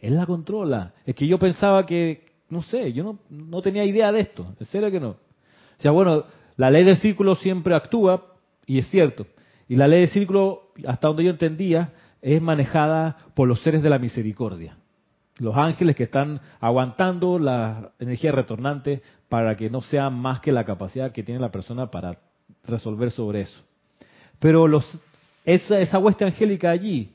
[0.00, 0.92] él la controla.
[1.06, 4.56] Es que yo pensaba que, no sé, yo no, no tenía idea de esto.
[4.58, 5.10] En serio que no.
[5.10, 6.24] O sea, bueno,
[6.56, 8.26] la ley del círculo siempre actúa,
[8.66, 9.24] y es cierto.
[9.68, 13.88] Y la ley del círculo, hasta donde yo entendía, es manejada por los seres de
[13.88, 14.78] la misericordia.
[15.38, 20.64] Los ángeles que están aguantando la energía retornante para que no sea más que la
[20.64, 22.18] capacidad que tiene la persona para
[22.64, 23.60] resolver sobre eso.
[24.38, 24.84] Pero los,
[25.44, 27.12] esa, esa hueste angélica allí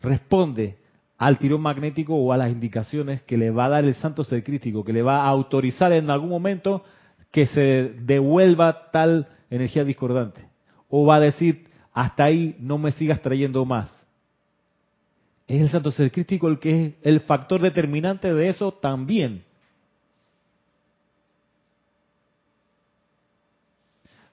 [0.00, 0.78] responde
[1.18, 4.44] al tirón magnético o a las indicaciones que le va a dar el santo ser
[4.44, 6.84] crítico, que le va a autorizar en algún momento
[7.30, 10.46] que se devuelva tal energía discordante.
[10.88, 13.90] O va a decir, hasta ahí no me sigas trayendo más.
[15.46, 19.44] Es el santo ser el que es el factor determinante de eso también.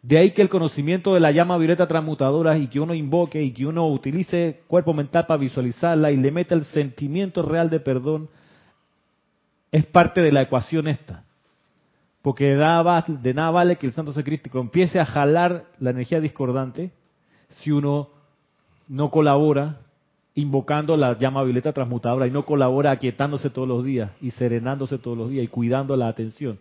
[0.02, 3.52] De ahí que el conocimiento de la llama violeta transmutadora y que uno invoque y
[3.52, 8.28] que uno utilice cuerpo mental para visualizarla y le meta el sentimiento real de perdón
[9.72, 11.24] es parte de la ecuación esta.
[12.22, 16.92] Porque de nada, vale que el santo ser crítico empiece a jalar la energía discordante
[17.62, 18.10] si uno
[18.90, 19.83] no colabora
[20.36, 25.18] invocando la llama violeta transmutadora y no colabora aquietándose todos los días y serenándose todos
[25.18, 26.60] los días y cuidando la atención.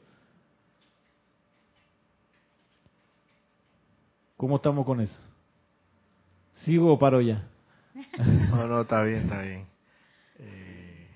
[4.36, 5.18] ¿Cómo estamos con eso?
[6.64, 7.48] ¿Sigo o paro ya?
[8.50, 9.66] No, no, está bien, está bien.
[10.38, 11.06] Eh,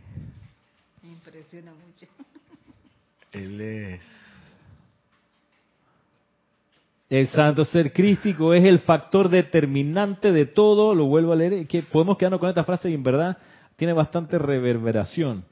[1.02, 2.06] Me impresiona mucho.
[3.32, 4.00] Él es...
[7.08, 11.82] El santo ser crístico es el factor determinante de todo, lo vuelvo a leer, que
[11.82, 13.38] podemos quedarnos con esta frase y en verdad
[13.76, 15.44] tiene bastante reverberación.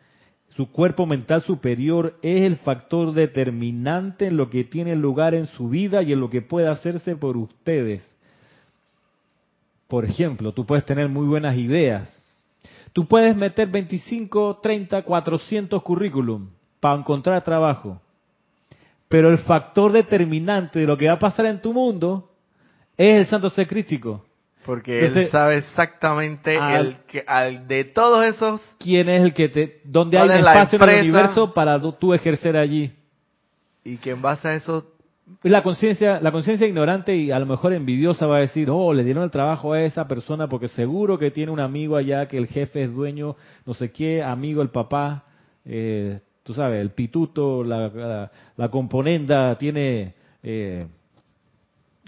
[0.56, 5.68] Su cuerpo mental superior es el factor determinante en lo que tiene lugar en su
[5.68, 8.08] vida y en lo que puede hacerse por ustedes.
[9.88, 12.12] Por ejemplo, tú puedes tener muy buenas ideas.
[12.92, 16.48] Tú puedes meter 25, 30, 400 currículum
[16.80, 18.00] para encontrar trabajo.
[19.14, 22.32] Pero el factor determinante de lo que va a pasar en tu mundo
[22.96, 24.24] es el santo ser crístico.
[24.66, 28.60] Porque él sabe exactamente el que, al de todos esos.
[28.80, 29.80] ¿Quién es el que te.
[29.84, 32.92] ¿Dónde hay espacio en el universo para tú ejercer allí?
[33.84, 34.84] Y que en base a eso.
[35.44, 39.04] La conciencia, la conciencia ignorante y a lo mejor envidiosa va a decir, oh, le
[39.04, 42.48] dieron el trabajo a esa persona porque seguro que tiene un amigo allá que el
[42.48, 45.22] jefe es dueño, no sé qué, amigo el papá,
[45.64, 50.86] eh, tú sabes, el pituto, la, la, componenda, tiene, eh,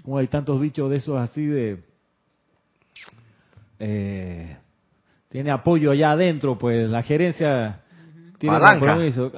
[0.03, 1.83] como hay tantos dichos de esos así de,
[3.79, 4.57] eh,
[5.27, 7.81] tiene apoyo allá adentro, pues la gerencia
[8.37, 9.31] tiene compromiso.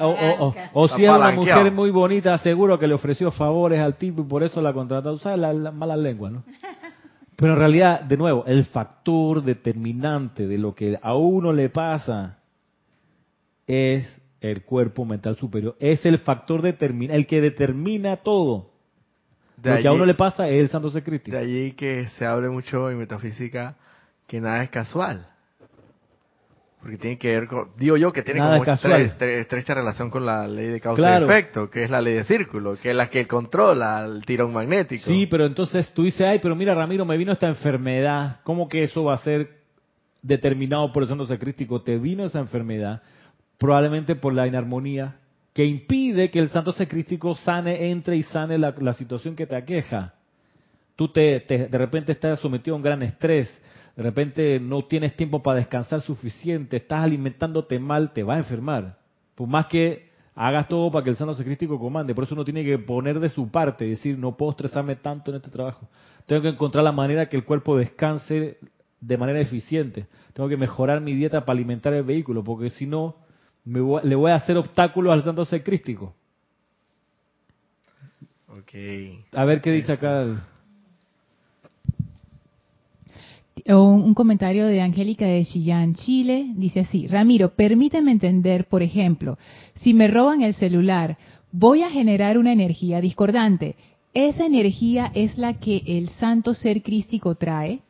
[0.73, 4.25] O, si es una mujer muy bonita, seguro que le ofreció favores al tipo y
[4.25, 5.13] por eso la contrató.
[5.13, 6.43] Usar la, la mala lengua, ¿no?
[7.37, 12.37] Pero en realidad, de nuevo, el factor determinante de lo que a uno le pasa
[13.65, 15.75] es el cuerpo mental superior.
[15.79, 18.71] Es el factor determina, el que determina todo.
[19.61, 21.31] lo que a uno le pasa es el santo secreto.
[21.31, 23.75] De allí que se abre mucho en metafísica
[24.27, 25.27] que nada es casual.
[26.79, 30.67] Porque tiene que ver con, digo yo, que tiene como estrecha relación con la ley
[30.67, 34.05] de causa y efecto, que es la ley de círculo, que es la que controla
[34.05, 35.09] el tirón magnético.
[35.09, 38.83] Sí, pero entonces tú dices, ay, pero mira Ramiro, me vino esta enfermedad, ¿cómo que
[38.83, 39.59] eso va a ser
[40.21, 41.81] determinado por el santo sacrístico?
[41.81, 43.01] Te vino esa enfermedad,
[43.59, 45.17] probablemente por la inarmonía,
[45.53, 50.13] que impide que el santo sacrístico sane, entre y sane la, situación que te aqueja.
[50.95, 53.49] Tú te, de repente estás sometido a un gran estrés,
[53.95, 58.97] de repente no tienes tiempo para descansar suficiente, estás alimentándote mal, te va a enfermar.
[59.35, 62.63] Por más que hagas todo para que el sano secrístico comande, por eso uno tiene
[62.63, 65.89] que poner de su parte, decir, no puedo estresarme tanto en este trabajo.
[66.25, 68.57] Tengo que encontrar la manera que el cuerpo descanse
[69.01, 70.07] de manera eficiente.
[70.31, 73.15] Tengo que mejorar mi dieta para alimentar el vehículo, porque si no,
[73.69, 76.13] me le voy a hacer obstáculos al santo secrístico.
[78.61, 79.19] Okay.
[79.33, 80.43] A ver qué dice acá.
[83.67, 89.37] un comentario de Angélica de Chillán, Chile, dice así, Ramiro, permíteme entender, por ejemplo,
[89.75, 91.17] si me roban el celular,
[91.51, 93.75] voy a generar una energía discordante.
[94.15, 97.81] ¿Esa energía es la que el santo ser crístico trae?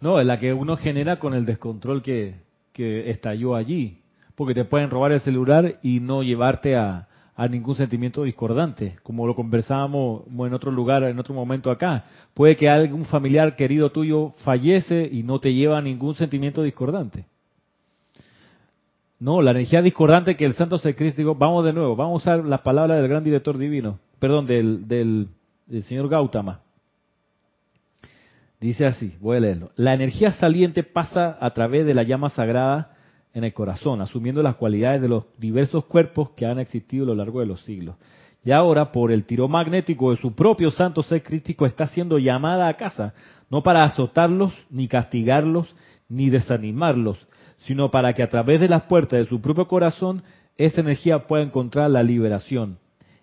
[0.00, 2.36] No, es la que uno genera con el descontrol que,
[2.72, 3.98] que estalló allí.
[4.36, 7.08] Porque te pueden robar el celular y no llevarte a,
[7.50, 12.04] ningún sentimiento discordante, como lo conversábamos en otro lugar, en otro momento acá.
[12.32, 17.26] Puede que algún familiar querido tuyo fallece y no te lleva a ningún sentimiento discordante.
[19.18, 22.60] No, la energía discordante que el santo secrístico, vamos de nuevo, vamos a usar las
[22.60, 25.28] palabras del gran director divino, perdón, del, del,
[25.66, 26.60] del señor Gautama.
[28.60, 29.70] Dice así, voy a leerlo.
[29.76, 32.95] La energía saliente pasa a través de la llama sagrada
[33.36, 37.14] en el corazón, asumiendo las cualidades de los diversos cuerpos que han existido a lo
[37.14, 37.96] largo de los siglos.
[38.42, 42.66] Y ahora, por el tiro magnético de su propio santo ser crítico, está siendo llamada
[42.66, 43.12] a casa,
[43.50, 45.76] no para azotarlos, ni castigarlos,
[46.08, 47.18] ni desanimarlos,
[47.58, 50.22] sino para que a través de las puertas de su propio corazón,
[50.56, 52.78] esa energía pueda encontrar la liberación.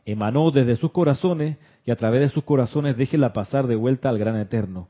[0.05, 4.19] Emanó desde sus corazones y a través de sus corazones déjela pasar de vuelta al
[4.19, 4.89] gran eterno.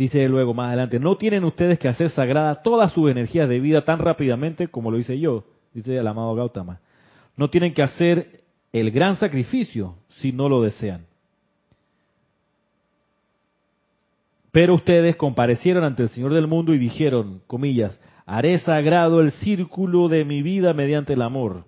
[0.00, 3.84] Dice luego más adelante, no tienen ustedes que hacer sagrada toda su energía de vida
[3.84, 5.44] tan rápidamente como lo hice yo,
[5.74, 6.80] dice el amado Gautama.
[7.36, 8.40] No tienen que hacer
[8.72, 11.04] el gran sacrificio si no lo desean.
[14.50, 20.08] Pero ustedes comparecieron ante el Señor del mundo y dijeron, comillas, haré sagrado el círculo
[20.08, 21.66] de mi vida mediante el amor.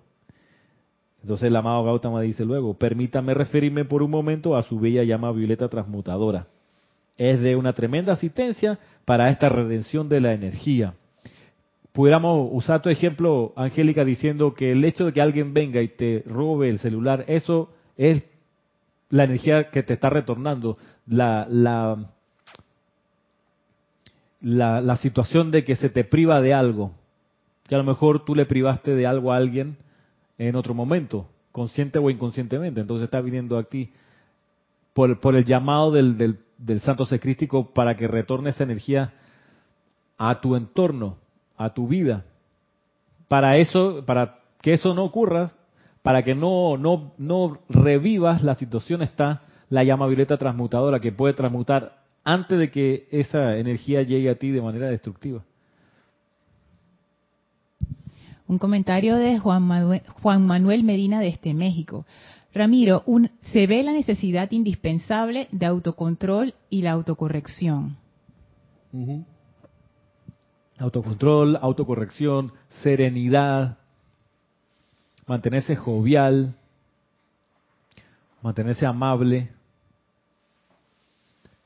[1.21, 5.31] Entonces el amado Gautama dice luego, permítame referirme por un momento a su bella llama
[5.31, 6.47] violeta transmutadora
[7.17, 10.95] es de una tremenda asistencia para esta redención de la energía.
[11.91, 16.23] Pudiéramos usar tu ejemplo, Angélica, diciendo que el hecho de que alguien venga y te
[16.25, 18.23] robe el celular, eso es
[19.09, 22.09] la energía que te está retornando, la, la,
[24.41, 26.93] la, la situación de que se te priva de algo,
[27.67, 29.77] que a lo mejor tú le privaste de algo a alguien
[30.39, 33.91] en otro momento, consciente o inconscientemente, entonces está viniendo a ti
[34.93, 39.13] por, por el llamado del, del, del santo secrístico para que retorne esa energía
[40.17, 41.17] a tu entorno,
[41.57, 42.25] a tu vida.
[43.27, 45.51] Para eso, para que eso no ocurra,
[46.01, 51.33] para que no, no, no revivas la situación está la llama violeta transmutadora que puede
[51.33, 55.43] transmutar antes de que esa energía llegue a ti de manera destructiva.
[58.47, 62.05] Un comentario de Juan Manuel, Juan Manuel Medina desde México.
[62.53, 67.97] Ramiro, un, se ve la necesidad indispensable de autocontrol y la autocorrección.
[70.77, 72.51] Autocontrol, autocorrección,
[72.83, 73.77] serenidad,
[75.25, 76.55] mantenerse jovial,
[78.41, 79.49] mantenerse amable,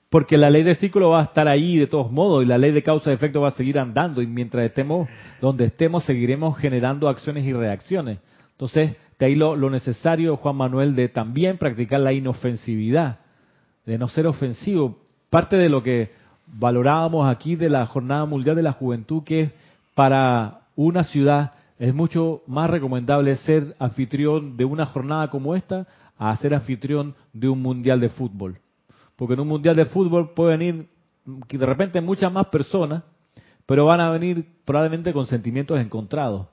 [0.10, 2.72] porque la ley del ciclo va a estar ahí de todos modos y la ley
[2.72, 5.10] de causa y efecto va a seguir andando y mientras estemos
[5.42, 8.20] donde estemos seguiremos generando acciones y reacciones.
[8.52, 13.20] Entonces, de ahí lo, lo necesario, Juan Manuel, de también practicar la inofensividad,
[13.86, 15.00] de no ser ofensivo.
[15.30, 16.12] Parte de lo que
[16.46, 19.52] valorábamos aquí de la Jornada Mundial de la Juventud, que
[19.96, 25.88] para una ciudad es mucho más recomendable ser anfitrión de una jornada como esta
[26.18, 28.60] a ser anfitrión de un mundial de fútbol
[29.18, 30.88] porque en un mundial de fútbol pueden ir
[31.26, 33.04] de repente muchas más personas,
[33.66, 36.48] pero van a venir probablemente con sentimientos encontrados.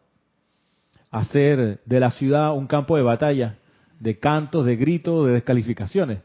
[1.15, 3.59] Hacer de la ciudad un campo de batalla,
[4.01, 6.21] de cantos, de gritos, de descalificaciones.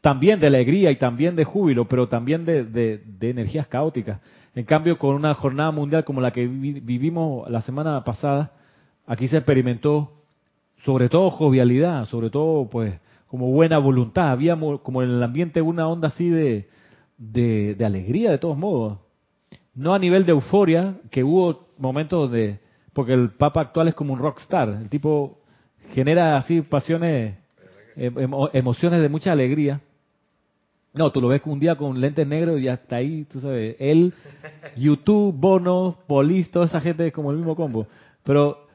[0.00, 4.20] También de alegría y también de júbilo, pero también de, de energías caóticas.
[4.54, 8.52] En cambio, con una jornada mundial como la que vivimos la semana pasada,
[9.06, 10.12] aquí se experimentó
[10.84, 15.88] sobre todo jovialidad, sobre todo pues como buena voluntad, había como en el ambiente una
[15.88, 16.68] onda así de,
[17.18, 18.98] de, alegría de todos modos.
[19.74, 22.60] No a nivel de euforia, que hubo momentos de...
[22.94, 25.38] Porque el Papa actual es como un rockstar, el tipo
[25.92, 27.36] genera así pasiones,
[27.96, 29.80] emociones de mucha alegría.
[30.94, 34.14] No, tú lo ves un día con lentes negros y hasta ahí, tú sabes, él,
[34.76, 37.88] YouTube, Bono, Polis, toda esa gente es como el mismo combo.
[38.22, 38.68] Pero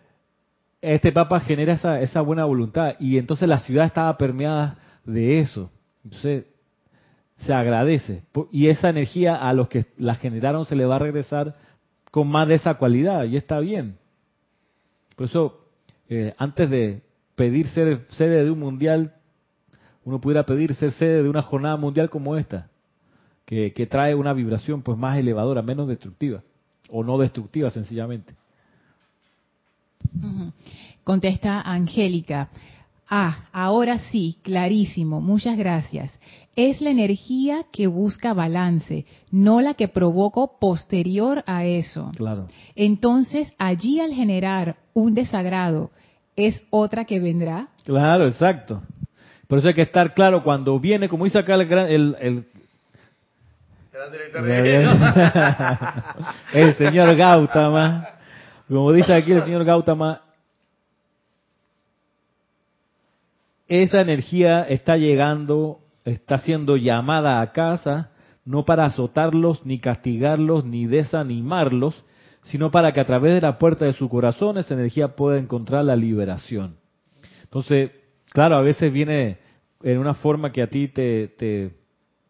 [0.81, 5.71] este Papa genera esa, esa buena voluntad y entonces la ciudad estaba permeada de eso.
[6.03, 6.45] Entonces
[7.37, 11.55] se agradece y esa energía a los que la generaron se le va a regresar
[12.11, 13.97] con más de esa cualidad y está bien.
[15.19, 15.59] Por eso,
[16.07, 17.01] eh, antes de
[17.35, 19.15] pedir ser sede de un mundial,
[20.05, 22.69] uno pudiera pedir ser sede de una jornada mundial como esta,
[23.45, 26.41] que, que trae una vibración pues más elevadora, menos destructiva
[26.89, 28.33] o no destructiva sencillamente.
[31.03, 32.47] Contesta Angélica.
[33.09, 36.17] Ah, ahora sí, clarísimo, muchas gracias.
[36.55, 42.11] Es la energía que busca balance, no la que provoco posterior a eso.
[42.15, 42.47] Claro.
[42.75, 45.89] Entonces, allí al generar un desagrado,
[46.35, 47.69] ¿es otra que vendrá?
[47.83, 48.83] Claro, exacto.
[49.47, 52.45] Por eso hay que estar claro cuando viene, como dice acá el, el, el
[56.53, 58.07] el señor Gautama,
[58.67, 60.21] como dice aquí el señor Gautama,
[63.69, 68.11] esa energía está llegando, está siendo llamada a casa,
[68.43, 72.03] no para azotarlos, ni castigarlos, ni desanimarlos,
[72.43, 75.85] sino para que a través de la puerta de su corazón esa energía pueda encontrar
[75.85, 76.77] la liberación.
[77.43, 77.91] Entonces,
[78.31, 79.37] claro, a veces viene
[79.83, 81.75] en una forma que a ti te, te,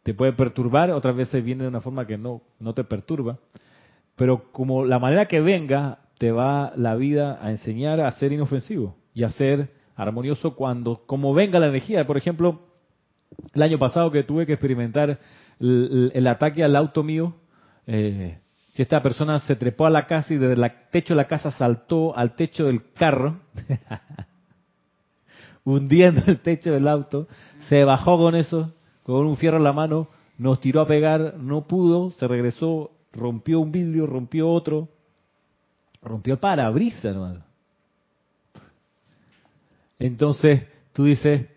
[0.04, 3.40] te puede perturbar, otras veces viene de una forma que no, no te perturba.
[4.18, 8.98] Pero como la manera que venga, te va la vida a enseñar a ser inofensivo
[9.14, 12.06] y a ser armonioso cuando, como venga la energía.
[12.06, 12.60] Por ejemplo,
[13.54, 15.20] el año pasado que tuve que experimentar
[15.60, 17.36] el, ataque al auto mío,
[17.88, 18.39] eh,
[18.76, 22.16] esta persona se trepó a la casa y desde el techo de la casa saltó
[22.16, 23.39] al techo del carro,
[25.66, 27.28] hundiendo el techo del auto,
[27.68, 28.74] se bajó con eso,
[29.04, 33.60] con un fierro en la mano, nos tiró a pegar, no pudo, se regresó, rompió
[33.60, 34.88] un vidrio, rompió otro,
[36.02, 37.43] Rompió el parabrisas, hermano.
[40.00, 41.47] Entonces, tú dices,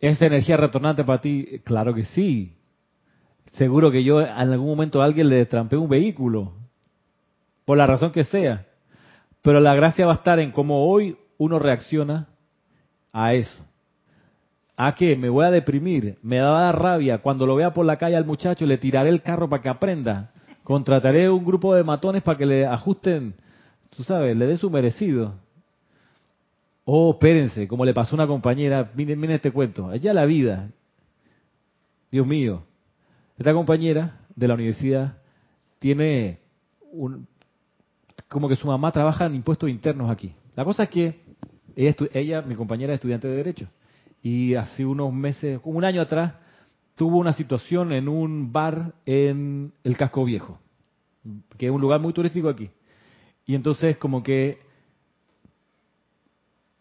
[0.00, 1.60] ¿es energía retornante para ti?
[1.64, 2.54] Claro que sí.
[3.52, 6.54] Seguro que yo en algún momento a alguien le destrampé un vehículo,
[7.64, 8.66] por la razón que sea.
[9.42, 12.28] Pero la gracia va a estar en cómo hoy uno reacciona
[13.12, 13.62] a eso.
[14.76, 15.16] ¿A qué?
[15.16, 17.18] Me voy a deprimir, me va a dar rabia.
[17.18, 20.32] Cuando lo vea por la calle al muchacho, le tiraré el carro para que aprenda.
[20.64, 23.34] Contrataré un grupo de matones para que le ajusten,
[23.96, 25.34] tú sabes, le dé su merecido.
[26.88, 30.70] Oh, espérense, como le pasó a una compañera, miren, miren este cuento, allá la vida.
[32.12, 32.62] Dios mío,
[33.36, 35.18] esta compañera de la universidad
[35.80, 36.38] tiene
[36.92, 37.26] un,
[38.28, 40.32] como que su mamá trabaja en impuestos internos aquí.
[40.54, 41.20] La cosa es que
[41.74, 43.66] ella, ella mi compañera es estudiante de Derecho,
[44.22, 46.34] y hace unos meses, un año atrás,
[46.94, 50.60] tuvo una situación en un bar en el Casco Viejo,
[51.58, 52.70] que es un lugar muy turístico aquí.
[53.44, 54.65] Y entonces como que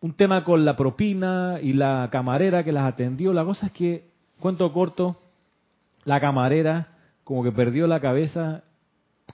[0.06, 4.06] un tema con la propina y la camarera que las atendió, la cosa es que,
[4.40, 5.20] cuento corto,
[6.04, 6.90] la camarera
[7.24, 8.62] como que perdió la cabeza,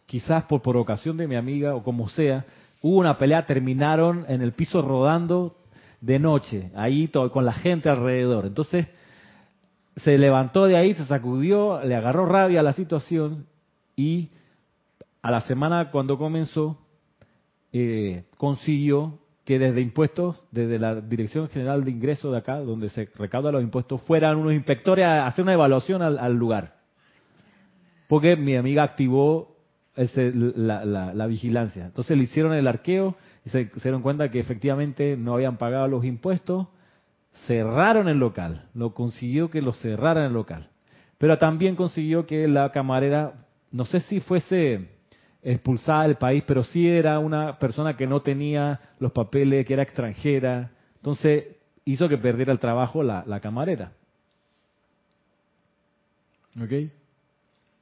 [0.05, 2.45] quizás por provocación de mi amiga o como sea,
[2.81, 5.57] hubo una pelea, terminaron en el piso rodando
[5.99, 8.45] de noche, ahí todo, con la gente alrededor.
[8.45, 8.87] Entonces,
[9.97, 13.45] se levantó de ahí, se sacudió, le agarró rabia a la situación
[13.97, 14.29] y
[15.21, 16.79] a la semana cuando comenzó,
[17.73, 19.19] eh, consiguió
[19.51, 23.61] que desde impuestos, desde la Dirección General de Ingresos de acá, donde se recaudan los
[23.61, 26.77] impuestos, fueran unos inspectores a hacer una evaluación al, lugar.
[28.07, 29.57] Porque mi amiga activó
[29.97, 31.83] la, vigilancia.
[31.85, 36.05] Entonces le hicieron el arqueo y se dieron cuenta que efectivamente no habían pagado los
[36.05, 36.67] impuestos
[37.45, 40.69] cerraron el local, lo consiguió que lo cerraran el local,
[41.17, 43.33] pero también consiguió que la camarera,
[43.69, 44.91] no sé si fuese
[45.43, 49.83] expulsada del país, pero sí era una persona que no tenía los papeles, que era
[49.83, 51.45] extranjera, entonces
[51.85, 53.91] hizo que perdiera el trabajo la, la camarera.
[56.61, 56.71] ¿Ok?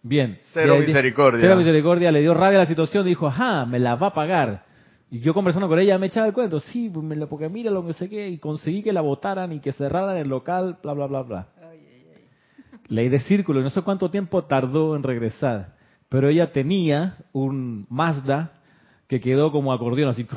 [0.02, 0.40] Bien.
[0.54, 1.42] Cero misericordia.
[1.42, 4.64] Cero misericordia, le dio rabia a la situación, dijo, ajá, me la va a pagar.
[5.12, 7.94] Y yo conversando con ella me echaba el cuento, sí, pues porque mira lo que
[7.94, 11.22] sé qué, y conseguí que la votaran y que cerraran el local, bla, bla, bla,
[11.24, 11.48] bla.
[12.88, 15.74] Ley de círculo, y no sé cuánto tiempo tardó en regresar,
[16.10, 18.54] pero ella tenía un Mazda
[19.08, 20.28] que quedó como acordeón, así,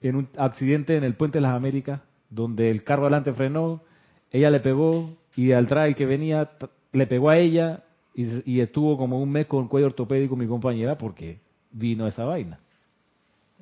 [0.00, 3.82] en un accidente en el Puente de las Américas, donde el carro adelante frenó,
[4.30, 6.50] ella le pegó, y al trail que venía
[6.92, 7.84] le pegó a ella,
[8.14, 11.38] y, y estuvo como un mes con cuello ortopédico mi compañera porque
[11.70, 12.58] vino esa vaina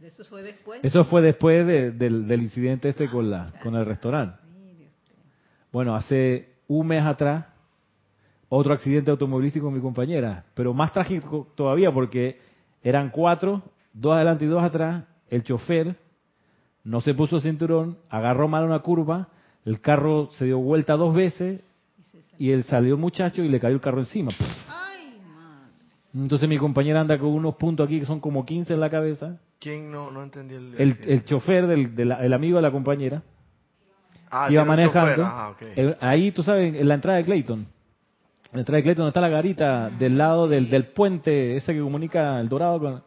[0.03, 0.81] eso fue después.
[0.83, 4.39] Eso fue después del, incidente este con la con el restaurante.
[5.73, 7.47] Bueno, hace un mes atrás
[8.49, 12.41] otro accidente automovilístico con mi compañera, pero más trágico todavía porque
[12.83, 15.05] eran cuatro, dos adelante y dos atrás.
[15.29, 15.97] El chofer
[16.85, 19.29] no se puso cinturón, agarró mal una curva,
[19.65, 21.61] el carro se dio vuelta dos veces
[22.39, 24.31] y él salió el muchacho y le cayó el carro encima.
[26.15, 29.39] Entonces mi compañera anda con unos puntos aquí que son como 15 en la cabeza
[29.61, 33.23] ¿Quién no, no entendí el, el, el chofer del, amigo de la compañera
[34.31, 35.25] ah, iba manejando.
[35.25, 37.67] Ah, eh, ahí, tú sabes, en la entrada de Clayton.
[38.53, 42.41] Entrada de Clayton donde está la garita del lado del, del puente, ese que comunica
[42.41, 43.03] el Dorado con...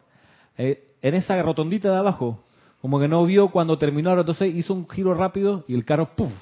[0.56, 2.44] Eh, en esa rotondita de abajo,
[2.80, 6.32] como que no vio cuando terminó, entonces hizo un giro rápido y el carro ¡puf!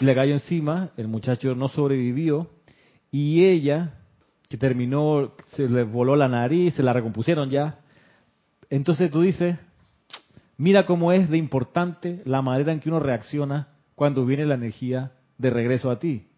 [0.00, 2.50] le cayó encima, el muchacho no sobrevivió
[3.10, 3.94] y ella,
[4.48, 7.80] que terminó, se le voló la nariz, se la recompusieron ya,
[8.68, 9.56] entonces tú dices,
[10.58, 15.12] mira cómo es de importante la manera en que uno reacciona cuando viene la energía
[15.38, 16.28] de regreso a ti.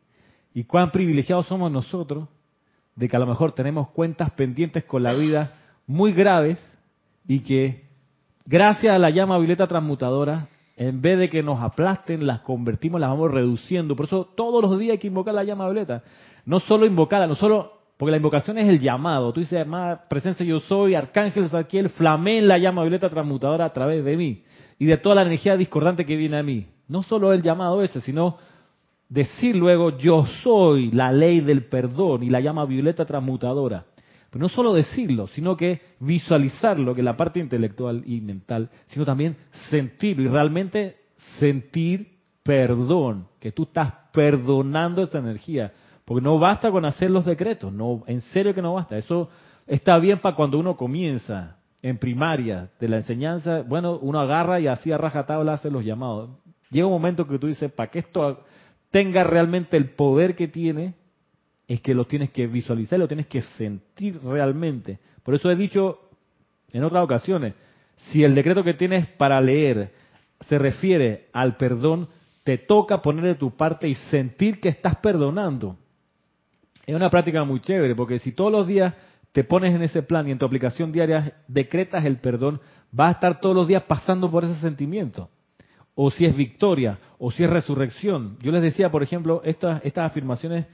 [0.55, 2.29] Y cuán privilegiados somos nosotros
[2.95, 5.55] de que a lo mejor tenemos cuentas pendientes con la vida
[5.87, 6.59] muy graves
[7.27, 7.85] y que
[8.47, 13.11] gracias a la llama violeta transmutadora, en vez de que nos aplasten, las convertimos, las
[13.11, 13.97] vamos reduciendo.
[13.97, 16.03] Por eso todos los días hay que invocar la llama violeta.
[16.47, 19.33] No solo invocarla, no solo porque la invocación es el llamado.
[19.33, 24.05] Tú dices, más presencia yo soy, arcángel Saquiel, flamé la llama violeta transmutadora a través
[24.05, 24.43] de mí.
[24.79, 26.67] Y de toda la energía discordante que viene a mí.
[26.89, 28.39] No solo el llamado ese, sino
[29.09, 33.87] decir luego, yo soy la ley del perdón y la llama violeta transmutadora.
[34.31, 39.05] Pero no solo decirlo, sino que visualizarlo, que es la parte intelectual y mental, sino
[39.05, 39.37] también
[39.71, 40.97] sentirlo y realmente
[41.39, 45.73] sentir perdón, que tú estás perdonando esa energía
[46.05, 48.97] porque no basta con hacer los decretos, no, en serio que no basta.
[48.99, 49.31] Eso
[49.67, 54.67] está bien para cuando uno comienza en primaria de la enseñanza, bueno, uno agarra y
[54.67, 56.31] así a rajatabla hace los llamados.
[56.71, 58.45] Llega un momento que tú dices, para que esto
[58.95, 60.95] tenga realmente el poder que tiene,
[61.67, 65.01] es que lo tienes que visualizar, lo tienes que sentir realmente.
[65.25, 65.99] Por eso he dicho
[66.73, 67.55] en otras ocasiones,
[67.97, 69.91] si el decreto que tienes para leer
[70.43, 72.07] se refiere al perdón,
[72.45, 75.77] te toca poner de tu parte y sentir que estás perdonando.
[76.87, 78.95] Es una práctica muy chévere, porque si todos los días
[79.33, 82.61] te pones en ese plan y en tu aplicación diaria decretas el perdón,
[82.93, 85.31] vas a estar todos los días pasando por ese sentimiento.
[85.95, 88.37] O si es victoria, o si es resurrección.
[88.43, 90.67] Yo les decía, por ejemplo, estas, estas afirmaciones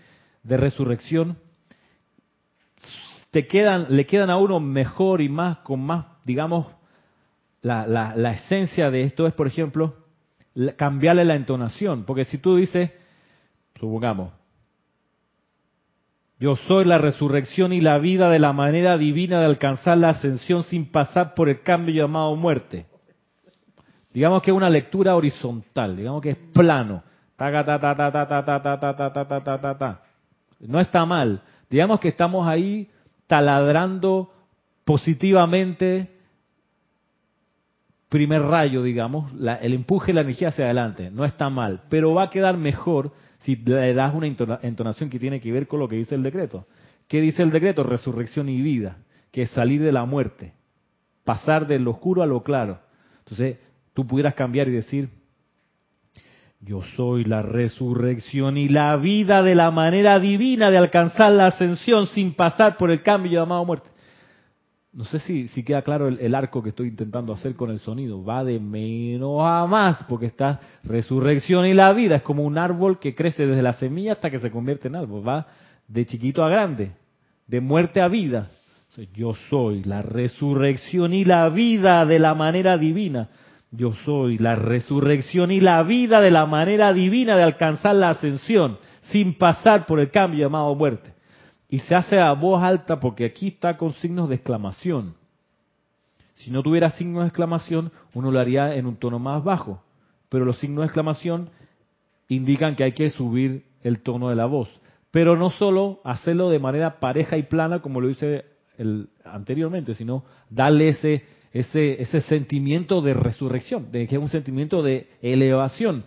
[0.42, 1.36] de resurrección
[3.30, 6.66] te quedan, le quedan a uno mejor y más, con más, digamos,
[7.62, 9.94] la, la, la esencia de esto es, por ejemplo,
[10.76, 12.04] cambiarle la entonación.
[12.04, 12.90] Porque si tú dices,
[13.78, 14.32] supongamos,
[16.40, 20.62] yo soy la resurrección y la vida de la manera divina de alcanzar la ascensión
[20.62, 22.86] sin pasar por el cambio llamado muerte.
[24.12, 27.02] Digamos que es una lectura horizontal, digamos que es plano.
[27.36, 30.02] Ta, ta, ta, ta, ta, ta, ta, ta, ta, ta, ta, ta, ta, ta.
[30.60, 31.40] No está mal.
[31.70, 32.88] Digamos que estamos ahí
[33.26, 34.32] taladrando
[34.84, 36.10] positivamente
[38.08, 41.10] primer rayo, digamos, el empuje la energía hacia adelante.
[41.12, 45.40] No está mal, pero va a quedar mejor si le das una entonación que tiene
[45.40, 46.66] que ver con lo que dice el decreto.
[47.06, 47.84] ¿Qué dice el decreto?
[47.84, 48.98] Resurrección y vida,
[49.30, 50.52] que es salir de la muerte,
[51.24, 52.80] pasar de lo oscuro a lo claro.
[53.20, 53.58] Entonces,
[53.94, 55.08] tú pudieras cambiar y decir,
[56.60, 62.06] yo soy la resurrección y la vida de la manera divina de alcanzar la ascensión
[62.08, 63.88] sin pasar por el cambio llamado muerte.
[64.92, 68.24] No sé si, si queda claro el, arco que estoy intentando hacer con el sonido.
[68.24, 72.16] Va de menos a más, porque está resurrección y la vida.
[72.16, 75.26] Es como un árbol que crece desde la semilla hasta que se convierte en árbol.
[75.26, 75.46] Va
[75.86, 76.90] de chiquito a grande,
[77.46, 78.50] de muerte a vida.
[79.14, 83.28] Yo soy la resurrección y la vida de la manera divina.
[83.72, 88.78] Yo soy la resurrección y la vida de la manera divina de alcanzar la ascensión
[89.02, 91.14] sin pasar por el cambio llamado muerte.
[91.68, 95.14] Y se hace a voz alta porque aquí está con signos de exclamación.
[96.34, 99.82] Si no tuviera signos de exclamación, uno lo haría en un tono más bajo.
[100.28, 101.50] Pero los signos de exclamación
[102.28, 104.68] indican que hay que subir el tono de la voz.
[105.10, 108.46] Pero no solo hacerlo de manera pareja y plana como lo hice
[108.78, 114.82] el, anteriormente, sino darle ese, ese, ese sentimiento de resurrección, de que es un sentimiento
[114.82, 116.04] de elevación.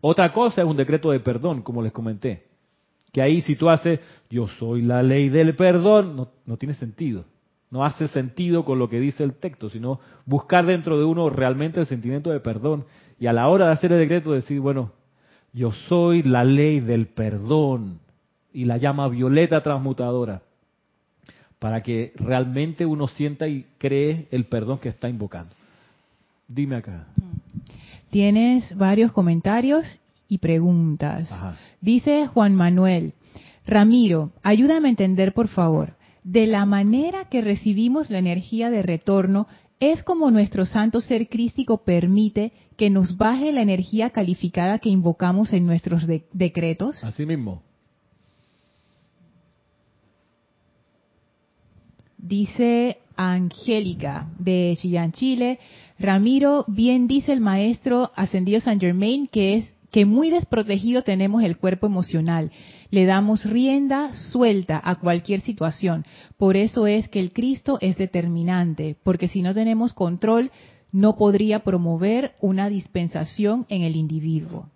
[0.00, 2.44] Otra cosa es un decreto de perdón, como les comenté.
[3.12, 7.24] Que ahí si tú haces, yo soy la ley del perdón, no, no tiene sentido.
[7.70, 11.80] No hace sentido con lo que dice el texto, sino buscar dentro de uno realmente
[11.80, 12.84] el sentimiento de perdón.
[13.18, 14.92] Y a la hora de hacer el decreto decir, bueno,
[15.52, 18.00] yo soy la ley del perdón
[18.52, 20.42] y la llama violeta transmutadora
[21.58, 25.54] para que realmente uno sienta y cree el perdón que está invocando.
[26.48, 27.06] Dime acá.
[28.10, 29.98] Tienes varios comentarios
[30.28, 31.28] y preguntas.
[31.80, 33.14] Dice Juan Manuel,
[33.66, 39.46] Ramiro, ayúdame a entender por favor, de la manera que recibimos la energía de retorno,
[39.78, 45.52] es como nuestro santo ser crístico permite que nos baje la energía calificada que invocamos
[45.52, 47.02] en nuestros decretos.
[47.04, 47.62] Así mismo.
[52.26, 55.60] Dice Angélica de Chillán, Chile.
[55.98, 61.56] Ramiro, bien dice el maestro ascendido San Germain que es que muy desprotegido tenemos el
[61.56, 62.50] cuerpo emocional.
[62.90, 66.04] Le damos rienda suelta a cualquier situación.
[66.36, 70.50] Por eso es que el Cristo es determinante, porque si no tenemos control,
[70.90, 74.68] no podría promover una dispensación en el individuo.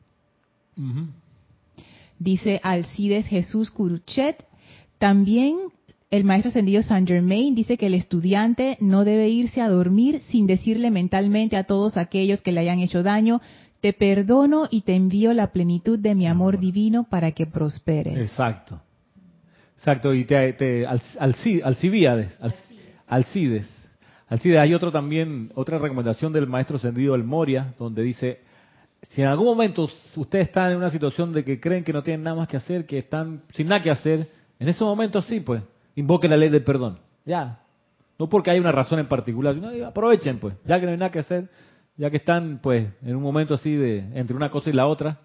[2.18, 4.44] Dice Alcides Jesús Curuchet.
[4.98, 5.56] También
[6.10, 10.46] el maestro ascendido Saint Germain dice que el estudiante no debe irse a dormir sin
[10.46, 13.40] decirle mentalmente a todos aquellos que le hayan hecho daño,
[13.80, 18.18] te perdono y te envío la plenitud de mi amor divino para que prosperes.
[18.18, 18.80] Exacto.
[19.76, 22.36] Exacto, y te, te Alcibiades,
[23.06, 23.66] Alcides.
[24.28, 28.40] Alcides, hay otro también, otra recomendación del maestro ascendido El Moria, donde dice,
[29.08, 32.24] si en algún momento ustedes están en una situación de que creen que no tienen
[32.24, 34.26] nada más que hacer, que están sin nada que hacer,
[34.58, 35.62] en ese momento sí, pues,
[35.94, 36.98] invoque la ley del perdón.
[37.24, 37.60] Ya.
[38.18, 41.10] No porque hay una razón en particular, sino aprovechen, pues, ya que no hay nada
[41.10, 41.48] que hacer,
[41.96, 45.18] ya que están pues en un momento así de entre una cosa y la otra,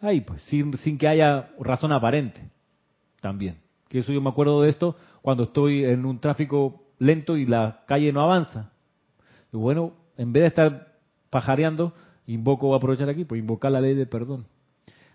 [0.00, 2.40] ahí pues sin, sin que haya razón aparente
[3.20, 3.56] también.
[3.88, 7.84] Que eso yo me acuerdo de esto cuando estoy en un tráfico lento y la
[7.86, 8.70] calle no avanza.
[9.52, 10.92] Bueno, en vez de estar
[11.28, 11.92] pajareando,
[12.26, 14.46] invoco, voy a aprovechar aquí, pues invocar la ley de perdón.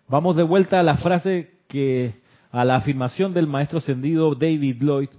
[0.07, 2.15] Vamos de vuelta a la frase que,
[2.55, 5.09] a la afirmación del maestro ascendido David Lloyd,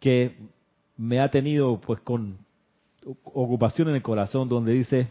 [0.00, 0.34] que
[0.96, 2.38] me ha tenido pues con
[3.22, 5.08] ocupación en el corazón, donde dice,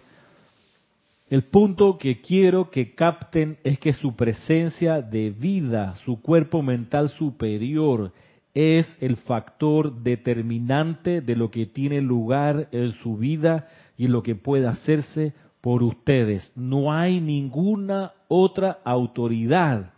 [1.30, 7.08] el punto que quiero que capten es que su presencia de vida, su cuerpo mental
[7.12, 8.12] superior,
[8.54, 14.36] es el factor determinante de lo que tiene lugar en su vida y lo que
[14.36, 16.52] puede hacerse por ustedes.
[16.58, 19.94] No hay ninguna otra autoridad.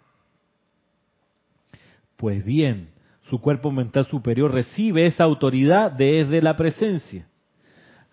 [2.22, 2.92] Pues bien,
[3.30, 7.28] su cuerpo mental superior recibe esa autoridad desde la presencia.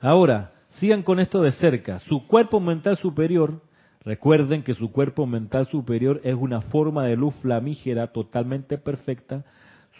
[0.00, 1.98] Ahora, Sigan con esto de cerca.
[2.00, 3.60] Su cuerpo mental superior,
[4.04, 9.44] recuerden que su cuerpo mental superior es una forma de luz flamígera totalmente perfecta.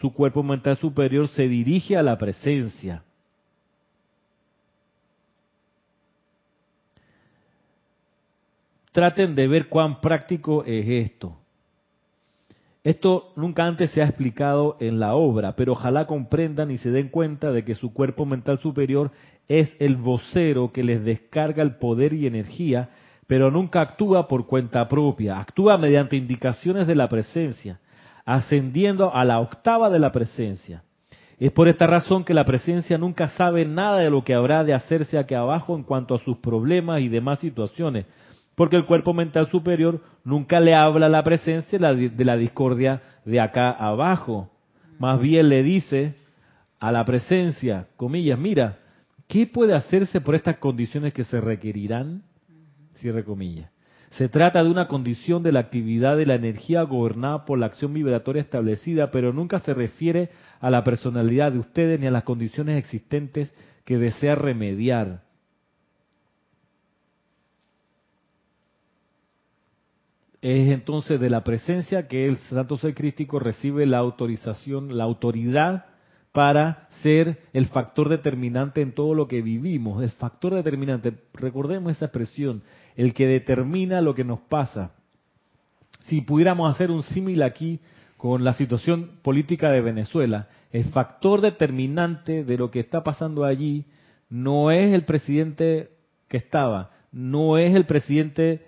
[0.00, 3.02] Su cuerpo mental superior se dirige a la presencia.
[8.92, 11.36] Traten de ver cuán práctico es esto.
[12.88, 17.10] Esto nunca antes se ha explicado en la obra, pero ojalá comprendan y se den
[17.10, 19.10] cuenta de que su cuerpo mental superior
[19.46, 22.88] es el vocero que les descarga el poder y energía,
[23.26, 27.78] pero nunca actúa por cuenta propia, actúa mediante indicaciones de la presencia,
[28.24, 30.82] ascendiendo a la octava de la presencia.
[31.38, 34.72] Es por esta razón que la presencia nunca sabe nada de lo que habrá de
[34.72, 38.06] hacerse aquí abajo en cuanto a sus problemas y demás situaciones,
[38.58, 43.38] porque el cuerpo mental superior nunca le habla a la presencia de la discordia de
[43.38, 44.50] acá abajo.
[44.98, 46.16] Más bien le dice
[46.80, 48.80] a la presencia, comillas, mira,
[49.28, 52.24] ¿qué puede hacerse por estas condiciones que se requerirán?
[52.94, 53.70] Cierre comillas.
[54.10, 57.94] Se trata de una condición de la actividad de la energía gobernada por la acción
[57.94, 62.76] vibratoria establecida, pero nunca se refiere a la personalidad de ustedes ni a las condiciones
[62.76, 63.54] existentes
[63.84, 65.27] que desea remediar.
[70.40, 75.86] Es entonces de la presencia que el Santo Ser Crístico recibe la autorización, la autoridad
[76.30, 80.00] para ser el factor determinante en todo lo que vivimos.
[80.02, 82.62] El factor determinante, recordemos esa expresión,
[82.94, 84.92] el que determina lo que nos pasa.
[86.02, 87.80] Si pudiéramos hacer un símil aquí
[88.16, 93.86] con la situación política de Venezuela, el factor determinante de lo que está pasando allí
[94.28, 95.90] no es el presidente
[96.28, 98.67] que estaba, no es el presidente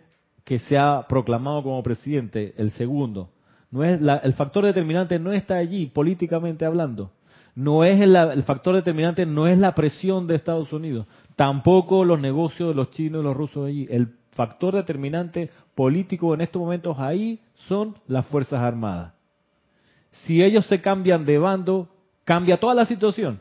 [0.51, 3.31] que se ha proclamado como presidente, el segundo.
[3.71, 7.13] No es el factor determinante no está allí políticamente hablando.
[7.55, 12.71] No es el, factor determinante no es la presión de Estados Unidos, tampoco los negocios
[12.71, 13.87] de los chinos y los rusos allí.
[13.89, 17.39] El factor determinante político en estos momentos ahí
[17.69, 19.13] son las Fuerzas Armadas.
[20.11, 21.89] Si ellos se cambian de bando,
[22.25, 23.41] cambia toda la situación.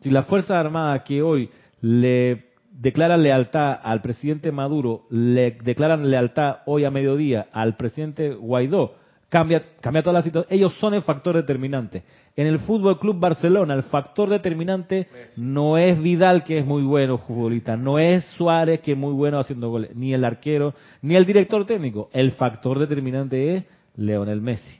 [0.00, 1.48] Si las Fuerzas Armadas que hoy
[1.80, 2.47] le
[2.78, 8.94] declaran lealtad al presidente Maduro, le declaran lealtad hoy a mediodía al presidente Guaidó,
[9.28, 10.56] cambia, cambia toda la situación.
[10.56, 12.04] Ellos son el factor determinante.
[12.36, 17.18] En el Fútbol Club Barcelona, el factor determinante no es Vidal, que es muy bueno
[17.18, 20.72] futbolista, no es Suárez, que es muy bueno haciendo goles, ni el arquero,
[21.02, 22.08] ni el director técnico.
[22.12, 23.64] El factor determinante es
[23.96, 24.78] Leonel Messi.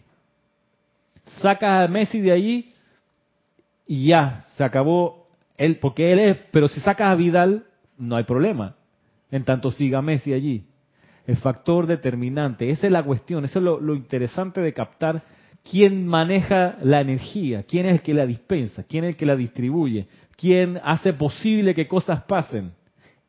[1.42, 2.72] Sacas a Messi de allí
[3.88, 5.26] y ya, se acabó
[5.56, 7.64] él, porque él es, pero si sacas a Vidal,
[7.98, 8.76] no hay problema.
[9.30, 10.64] En tanto siga Messi allí.
[11.26, 15.22] El factor determinante, esa es la cuestión, eso es lo, interesante de captar
[15.62, 19.36] quién maneja la energía, quién es el que la dispensa, quién es el que la
[19.36, 22.72] distribuye, quién hace posible que cosas pasen.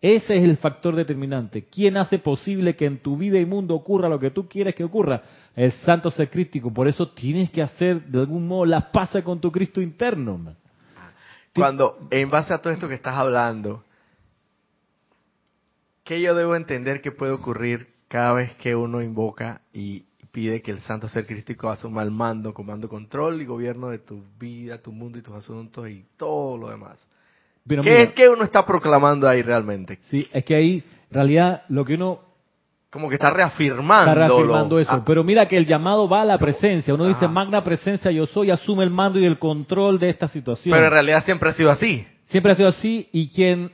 [0.02, 1.66] Ese es el factor determinante.
[1.66, 4.86] ¿Quién hace posible que en tu vida y mundo ocurra lo que tú quieres que
[4.86, 5.22] ocurra?
[5.54, 6.74] El santo ser crístico.
[6.74, 10.56] Por eso tienes que hacer de algún modo la paz con tu Cristo interno.
[11.54, 13.84] Cuando, en base a todo esto que estás hablando,
[16.10, 20.72] ¿qué yo debo entender que puede ocurrir cada vez que uno invoca y pide que
[20.72, 24.92] el santo ser crístico asuma el mando, comando, control y gobierno de tu vida, tu
[24.92, 26.98] mundo y tus asuntos y todo lo demás?
[27.84, 30.00] ¿Qué es que uno está proclamando ahí realmente?
[30.10, 32.22] Sí, es que ahí, en realidad, lo que uno
[32.90, 34.12] como que está reafirmando.
[34.12, 34.92] Está reafirmando eso.
[34.92, 35.04] Ah.
[35.06, 36.92] Pero mira que el llamado va a la presencia.
[36.92, 40.74] Uno dice, magna presencia yo soy, asume el mando y el control de esta situación.
[40.74, 42.08] Pero en realidad siempre ha sido así.
[42.30, 43.72] Siempre ha sido así y quien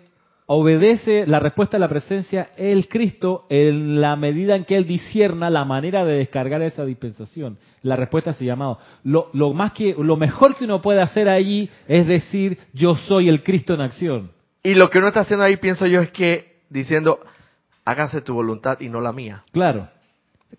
[0.48, 5.50] obedece la respuesta de la presencia el Cristo en la medida en que él disierna
[5.50, 7.58] la manera de descargar esa dispensación.
[7.82, 8.80] La respuesta es llamado.
[9.04, 13.30] Lo, lo, más que, lo mejor que uno puede hacer allí es decir, yo soy
[13.30, 14.32] el Cristo en acción.
[14.62, 17.20] Y lo que uno está haciendo ahí, pienso yo, es que diciendo,
[17.84, 19.44] hágase tu voluntad y no la mía.
[19.52, 19.90] Claro.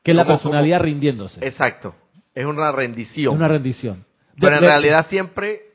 [0.02, 1.44] Que es la personalidad rindiéndose.
[1.46, 1.94] Exacto.
[2.34, 3.34] Es una rendición.
[3.34, 4.04] una rendición.
[4.38, 5.65] Pero en realidad siempre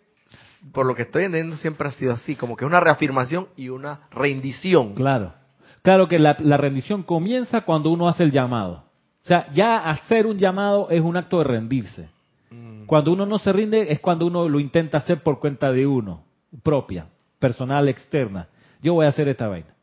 [0.74, 4.02] por lo que estoy entendiendo, siempre ha sido así, como que una reafirmación y una
[4.12, 4.94] rendición.
[4.94, 5.34] Claro.
[5.82, 8.84] Claro que la, rendición comienza cuando uno hace el llamado.
[9.24, 12.10] O sea, ya hacer un llamado es un acto de rendirse.
[12.52, 12.86] Mm.
[12.86, 16.24] Cuando uno no se rinde es cuando uno lo intenta hacer por cuenta de uno,
[16.62, 17.08] propia,
[17.40, 18.48] personal, externa.
[18.82, 19.74] Yo voy a hacer esta vaina.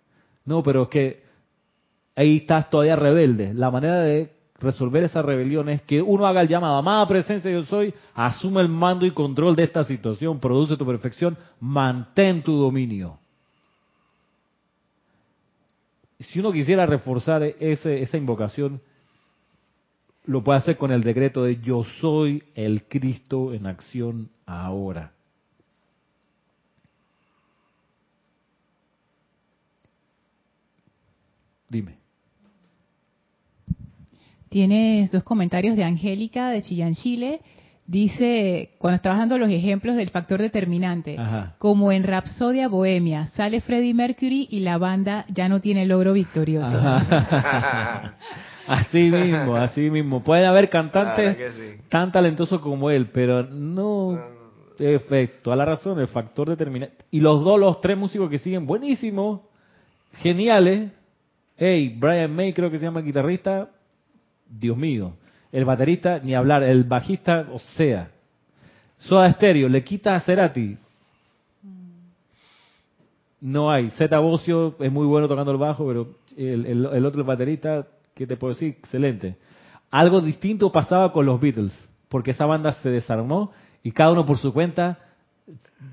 [0.45, 1.23] No, pero es que
[2.15, 3.53] ahí estás todavía rebelde.
[3.55, 7.65] La manera de resolver esa rebelión es que uno haga el llamado, amada presencia yo
[7.65, 13.19] soy, asume el mando y control de esta situación, produce tu perfección, mantén tu dominio.
[16.19, 18.81] Si uno quisiera reforzar ese, esa invocación,
[20.25, 25.13] lo puede hacer con el decreto de yo soy el Cristo en acción ahora.
[31.69, 31.98] Dime.
[34.49, 37.41] Tienes dos comentarios de Angélica de Chillán, Chile.
[37.87, 41.17] Dice, cuando estabas dando los ejemplos del factor determinante,
[41.57, 46.79] como en Rapsodia Bohemia, sale Freddie Mercury y la banda ya no tiene logro victorioso.
[48.69, 50.23] Así mismo, así mismo.
[50.23, 51.39] Pueden haber cantantes
[51.89, 54.19] tan talentosos como él, pero no
[54.79, 57.05] efecto, a la razón, el factor determinante.
[57.11, 59.41] Y los dos, los tres músicos que siguen, buenísimos,
[60.15, 60.91] geniales.
[61.57, 63.71] Hey, Brian May creo que se llama el guitarrista,
[64.49, 65.15] Dios mío.
[65.53, 68.11] El baterista, ni hablar, el bajista, o sea.
[68.99, 70.77] Soda Stereo, le quita a Cerati.
[73.41, 73.91] No hay.
[73.91, 78.27] Zeta Bocio es muy bueno tocando el bajo, pero el, el otro, el baterista, ¿qué
[78.27, 78.77] te puedo decir?
[78.79, 79.37] Excelente.
[79.91, 81.73] Algo distinto pasaba con los Beatles,
[82.09, 84.99] porque esa banda se desarmó y cada uno por su cuenta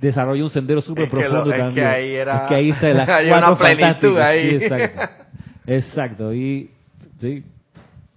[0.01, 1.69] desarrolló un sendero súper profundo también.
[1.69, 2.35] Es que ahí era...
[2.37, 4.49] Es que ahí se las Hay una plenitud ahí.
[4.49, 5.01] Sí, exacto.
[5.67, 6.33] exacto.
[6.33, 6.71] Y
[7.19, 7.43] sí,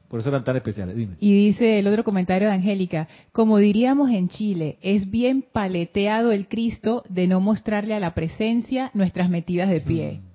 [0.09, 0.97] por eso eran tan especiales.
[0.97, 1.17] Dime.
[1.21, 6.49] Y dice el otro comentario de Angélica, como diríamos en Chile, es bien paleteado el
[6.49, 10.21] Cristo de no mostrarle a la presencia nuestras metidas de pie.
[10.21, 10.29] Mm.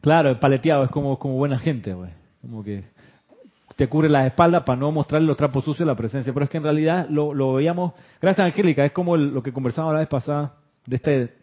[0.00, 2.10] Claro, el paleteado es como, como buena gente, güey.
[2.40, 2.84] Como que
[3.76, 6.32] te cubre la espalda para no mostrarle los trapos sucios a la presencia.
[6.32, 9.94] Pero es que en realidad lo, lo veíamos, gracias Angélica, es como lo que conversábamos
[9.94, 10.54] la vez pasada
[10.86, 11.34] de este,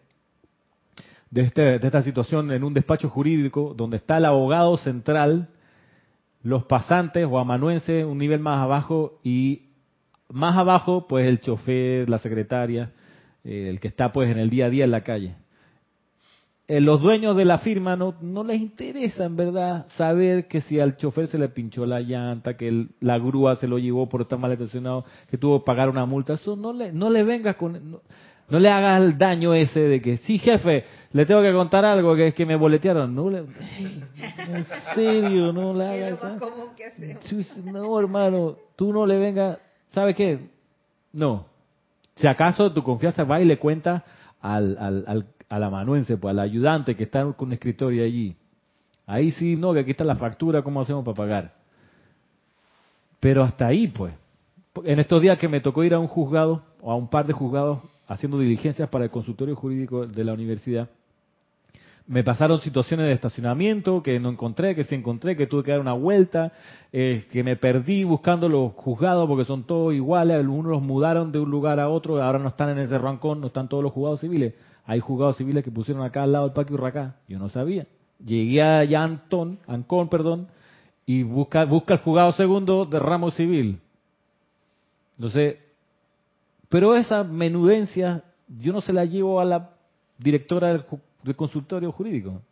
[1.30, 5.48] de este, de esta situación en un despacho jurídico donde está el abogado central,
[6.42, 9.70] los pasantes o amanuenses un nivel más abajo y
[10.28, 12.92] más abajo pues el chofer, la secretaria,
[13.44, 15.34] eh, el que está pues en el día a día en la calle.
[16.70, 20.78] Eh, los dueños de la firma no, no les interesa en verdad saber que si
[20.78, 24.38] al chofer se le pinchó la llanta, que la grúa se lo llevó por estar
[24.38, 26.34] mal estacionado, que tuvo que pagar una multa.
[26.34, 27.98] Eso no le, no le vengas con...
[28.48, 32.14] No, le hagas el daño ese de que, sí, jefe, le tengo que contar algo,
[32.14, 33.12] que es que me boletearon.
[33.14, 33.38] No le,
[34.18, 36.20] en serio, no hagas.
[37.64, 39.58] No, hermano, tú no le vengas,
[39.90, 40.38] ¿sabe qué?
[41.12, 41.46] No.
[42.14, 44.04] Si acaso tu confianza va y le cuenta
[44.40, 48.36] al, al, al, al amanuense, pues al ayudante que está con un escritorio allí.
[49.06, 51.54] Ahí sí, no, que aquí está la factura, ¿cómo hacemos para pagar?
[53.18, 54.14] Pero hasta ahí, pues.
[54.84, 57.32] En estos días que me tocó ir a un juzgado, o a un par de
[57.32, 60.88] juzgados, haciendo diligencias para el consultorio jurídico de la universidad,
[62.10, 65.78] me pasaron situaciones de estacionamiento que no encontré, que sí encontré, que tuve que dar
[65.78, 66.50] una vuelta,
[66.92, 71.38] eh, que me perdí buscando los juzgados porque son todos iguales, algunos los mudaron de
[71.38, 74.18] un lugar a otro, ahora no están en ese rancón, no están todos los juzgados
[74.18, 74.54] civiles.
[74.86, 77.14] Hay juzgados civiles que pusieron acá al lado del Parque Urracá.
[77.28, 77.86] Yo no sabía.
[78.18, 80.48] Llegué allá a Antón, Ancón, perdón,
[81.06, 83.78] y busca, busca el juzgado segundo de ramo civil.
[85.16, 85.58] Entonces,
[86.68, 89.70] pero esa menudencia yo no se la llevo a la
[90.18, 90.84] directora del,
[91.36, 92.42] consultorio jurídico.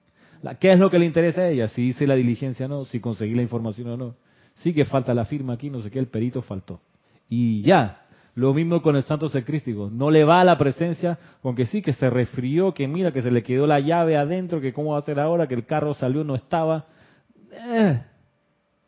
[0.61, 1.69] ¿Qué es lo que le interesa a ella?
[1.69, 4.15] Si hice la diligencia o no, si conseguí la información o no.
[4.55, 6.81] Sí que falta la firma aquí, no sé qué, el perito faltó.
[7.29, 9.91] Y ya, lo mismo con el santo secrístico.
[9.93, 13.31] No le va a la presencia, aunque sí que se resfrió, que mira, que se
[13.31, 16.23] le quedó la llave adentro, que cómo va a ser ahora, que el carro salió,
[16.23, 16.87] no estaba.
[17.53, 18.01] Eh,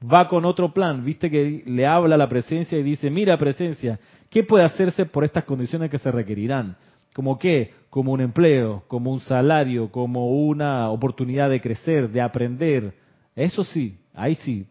[0.02, 3.98] va con otro plan, viste que le habla a la presencia y dice, mira presencia,
[4.30, 6.76] ¿qué puede hacerse por estas condiciones que se requerirán?
[7.14, 7.72] ¿Como qué?
[7.90, 12.94] Como un empleo, como un salario, como una oportunidad de crecer, de aprender.
[13.34, 14.66] Eso sí, ahí sí.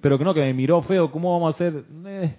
[0.00, 1.84] Pero que no, que me miró feo, ¿cómo vamos a hacer?
[2.06, 2.36] Eh,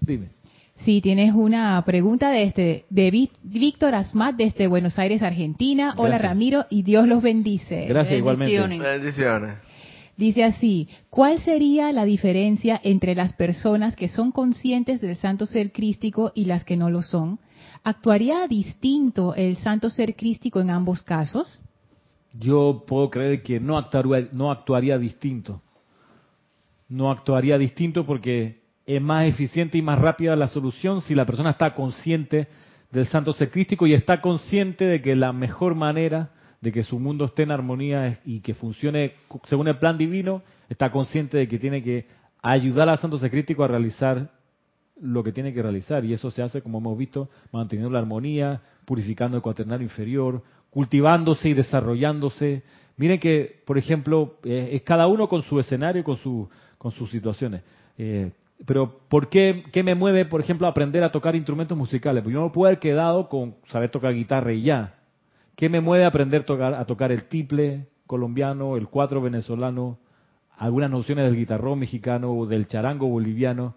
[0.00, 0.28] Dime.
[0.76, 5.94] Sí, tienes una pregunta de este de Víctor Asmat desde Buenos Aires, Argentina.
[5.96, 7.86] Hola Ramiro y Dios los bendice.
[7.86, 8.78] Gracias igualmente.
[8.78, 9.54] Bendiciones.
[10.16, 15.72] Dice así, ¿cuál sería la diferencia entre las personas que son conscientes del santo ser
[15.72, 17.38] crístico y las que no lo son?
[17.86, 21.62] ¿Actuaría distinto el santo ser crístico en ambos casos?
[22.32, 25.60] Yo puedo creer que no actuaría, no actuaría distinto.
[26.88, 31.50] No actuaría distinto porque es más eficiente y más rápida la solución si la persona
[31.50, 32.48] está consciente
[32.90, 36.30] del santo ser crístico y está consciente de que la mejor manera
[36.62, 39.12] de que su mundo esté en armonía y que funcione
[39.44, 42.06] según el plan divino, está consciente de que tiene que
[42.40, 44.30] ayudar al santo ser crístico a realizar
[45.00, 46.04] lo que tiene que realizar.
[46.04, 51.48] Y eso se hace, como hemos visto, manteniendo la armonía, purificando el cuaternario inferior, cultivándose
[51.48, 52.62] y desarrollándose.
[52.96, 57.10] Miren que, por ejemplo, eh, es cada uno con su escenario, con, su, con sus
[57.10, 57.62] situaciones.
[57.98, 58.30] Eh,
[58.66, 62.22] pero ¿por qué, qué me mueve, por ejemplo, a aprender a tocar instrumentos musicales?
[62.22, 64.94] Porque yo no puedo haber quedado con saber tocar guitarra y ya.
[65.56, 69.98] ¿Qué me mueve a aprender a tocar, a tocar el tiple colombiano, el cuatro venezolano,
[70.56, 73.74] algunas nociones del guitarrón mexicano o del charango boliviano?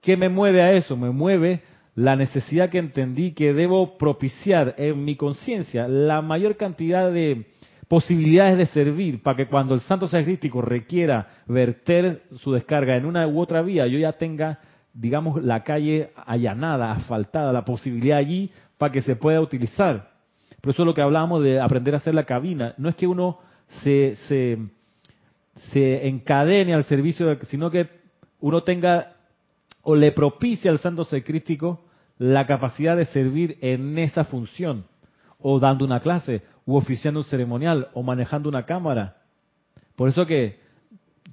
[0.00, 0.96] ¿Qué me mueve a eso?
[0.96, 1.62] Me mueve
[1.94, 7.46] la necesidad que entendí que debo propiciar en mi conciencia la mayor cantidad de
[7.88, 13.26] posibilidades de servir para que cuando el santo sacrístico requiera verter su descarga en una
[13.26, 14.60] u otra vía, yo ya tenga,
[14.94, 20.08] digamos, la calle allanada, asfaltada, la posibilidad allí para que se pueda utilizar.
[20.62, 22.74] Por eso es lo que hablábamos de aprender a hacer la cabina.
[22.78, 23.38] No es que uno
[23.82, 24.58] se, se,
[25.72, 27.88] se encadene al servicio, sino que
[28.38, 29.16] uno tenga
[29.82, 31.06] o le propicie al santo
[32.18, 34.84] la capacidad de servir en esa función,
[35.38, 39.16] o dando una clase, o oficiando un ceremonial, o manejando una cámara.
[39.96, 40.60] Por eso que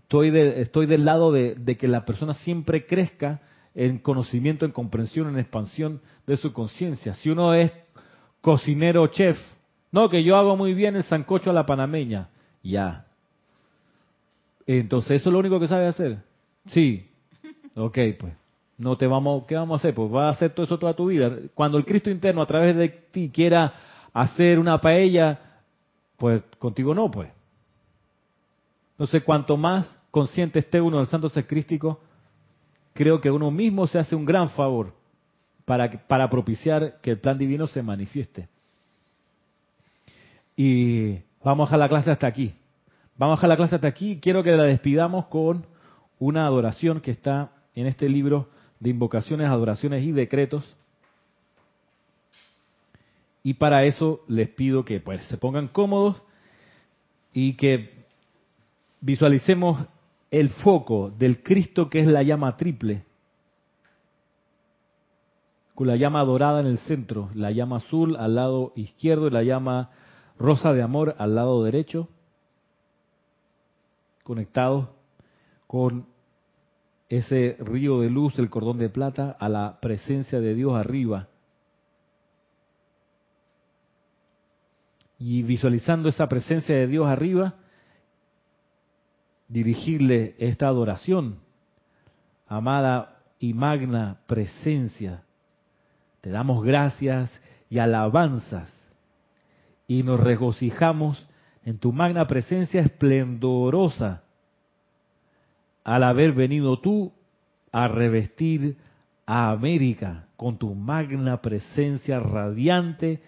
[0.03, 3.41] estoy, estoy del lado de, de que la persona siempre crezca
[3.75, 7.13] en conocimiento, en comprensión, en expansión de su conciencia.
[7.15, 7.71] Si uno es
[8.41, 9.37] cocinero chef,
[9.91, 12.29] no, que yo hago muy bien el sancocho a la panameña,
[12.63, 13.05] ya.
[14.65, 16.19] Entonces, ¿eso es lo único que sabe hacer?
[16.67, 17.09] Sí.
[17.77, 18.33] Ok, pues.
[18.77, 19.93] No te vamos, ¿qué vamos a hacer?
[19.93, 21.31] Pues vas a hacer todo eso toda tu vida.
[21.53, 23.73] Cuando el Cristo interno a través de ti quiera
[24.13, 25.39] hacer una paella,
[26.17, 27.29] pues contigo no, pues.
[28.91, 31.99] Entonces, cuanto más consciente esté uno del santo sacrístico,
[32.93, 34.93] creo que uno mismo se hace un gran favor
[35.65, 38.47] para, para propiciar que el plan divino se manifieste.
[40.55, 42.55] Y vamos a dejar la clase hasta aquí.
[43.17, 44.19] Vamos a dejar la clase hasta aquí.
[44.19, 45.65] Quiero que la despidamos con
[46.19, 48.49] una adoración que está en este libro
[48.79, 50.63] de invocaciones, adoraciones y decretos.
[53.43, 56.19] Y para eso les pido que pues se pongan cómodos
[57.33, 58.05] y que
[58.99, 59.85] visualicemos
[60.31, 63.03] el foco del Cristo que es la llama triple,
[65.75, 69.43] con la llama dorada en el centro, la llama azul al lado izquierdo y la
[69.43, 69.91] llama
[70.39, 72.09] rosa de amor al lado derecho,
[74.23, 74.87] conectados
[75.67, 76.07] con
[77.09, 81.27] ese río de luz, el cordón de plata, a la presencia de Dios arriba.
[85.19, 87.55] Y visualizando esa presencia de Dios arriba,
[89.47, 91.39] dirigirle esta adoración.
[92.47, 95.23] Amada y magna presencia,
[96.21, 97.31] te damos gracias
[97.69, 98.71] y alabanzas
[99.87, 101.27] y nos regocijamos
[101.63, 104.23] en tu magna presencia esplendorosa
[105.87, 107.13] al haber venido tú
[107.71, 108.75] a revestir
[109.25, 113.21] a América con tu magna presencia radiante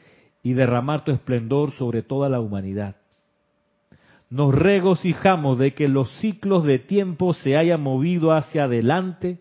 [0.44, 2.98] y derramar tu esplendor sobre toda la humanidad.
[4.30, 9.40] Nos regocijamos de que los ciclos de tiempo se hayan movido hacia adelante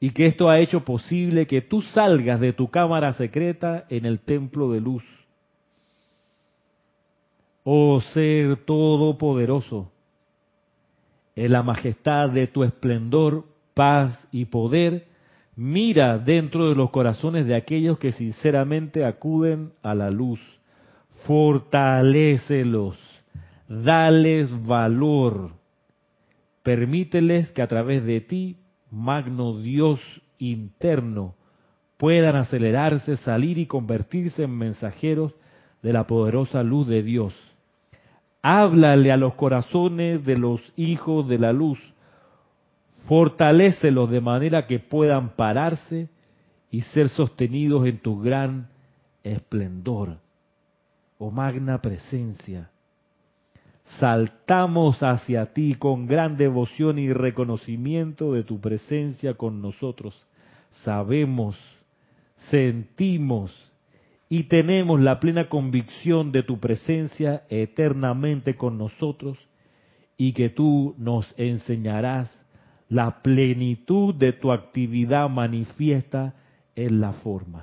[0.00, 4.18] y que esto ha hecho posible que tú salgas de tu cámara secreta en el
[4.18, 5.04] templo de luz.
[7.62, 9.92] Oh ser todopoderoso,
[11.38, 15.06] en la majestad de tu esplendor, paz y poder,
[15.54, 20.40] mira dentro de los corazones de aquellos que sinceramente acuden a la luz.
[21.28, 22.98] Fortalécelos,
[23.68, 25.52] dales valor,
[26.64, 28.56] permíteles que a través de ti,
[28.90, 30.00] magno Dios
[30.38, 31.36] interno,
[31.98, 35.34] puedan acelerarse, salir y convertirse en mensajeros
[35.82, 37.47] de la poderosa luz de Dios
[38.42, 41.78] Háblale a los corazones de los hijos de la luz.
[43.06, 46.08] Fortalécelos de manera que puedan pararse
[46.70, 48.68] y ser sostenidos en tu gran
[49.22, 50.18] esplendor,
[51.18, 52.70] oh magna presencia.
[53.98, 60.14] Saltamos hacia ti con gran devoción y reconocimiento de tu presencia con nosotros.
[60.84, 61.56] Sabemos,
[62.50, 63.67] sentimos
[64.28, 69.38] y tenemos la plena convicción de tu presencia eternamente con nosotros
[70.16, 72.30] y que tú nos enseñarás
[72.88, 76.34] la plenitud de tu actividad manifiesta
[76.74, 77.56] en la forma.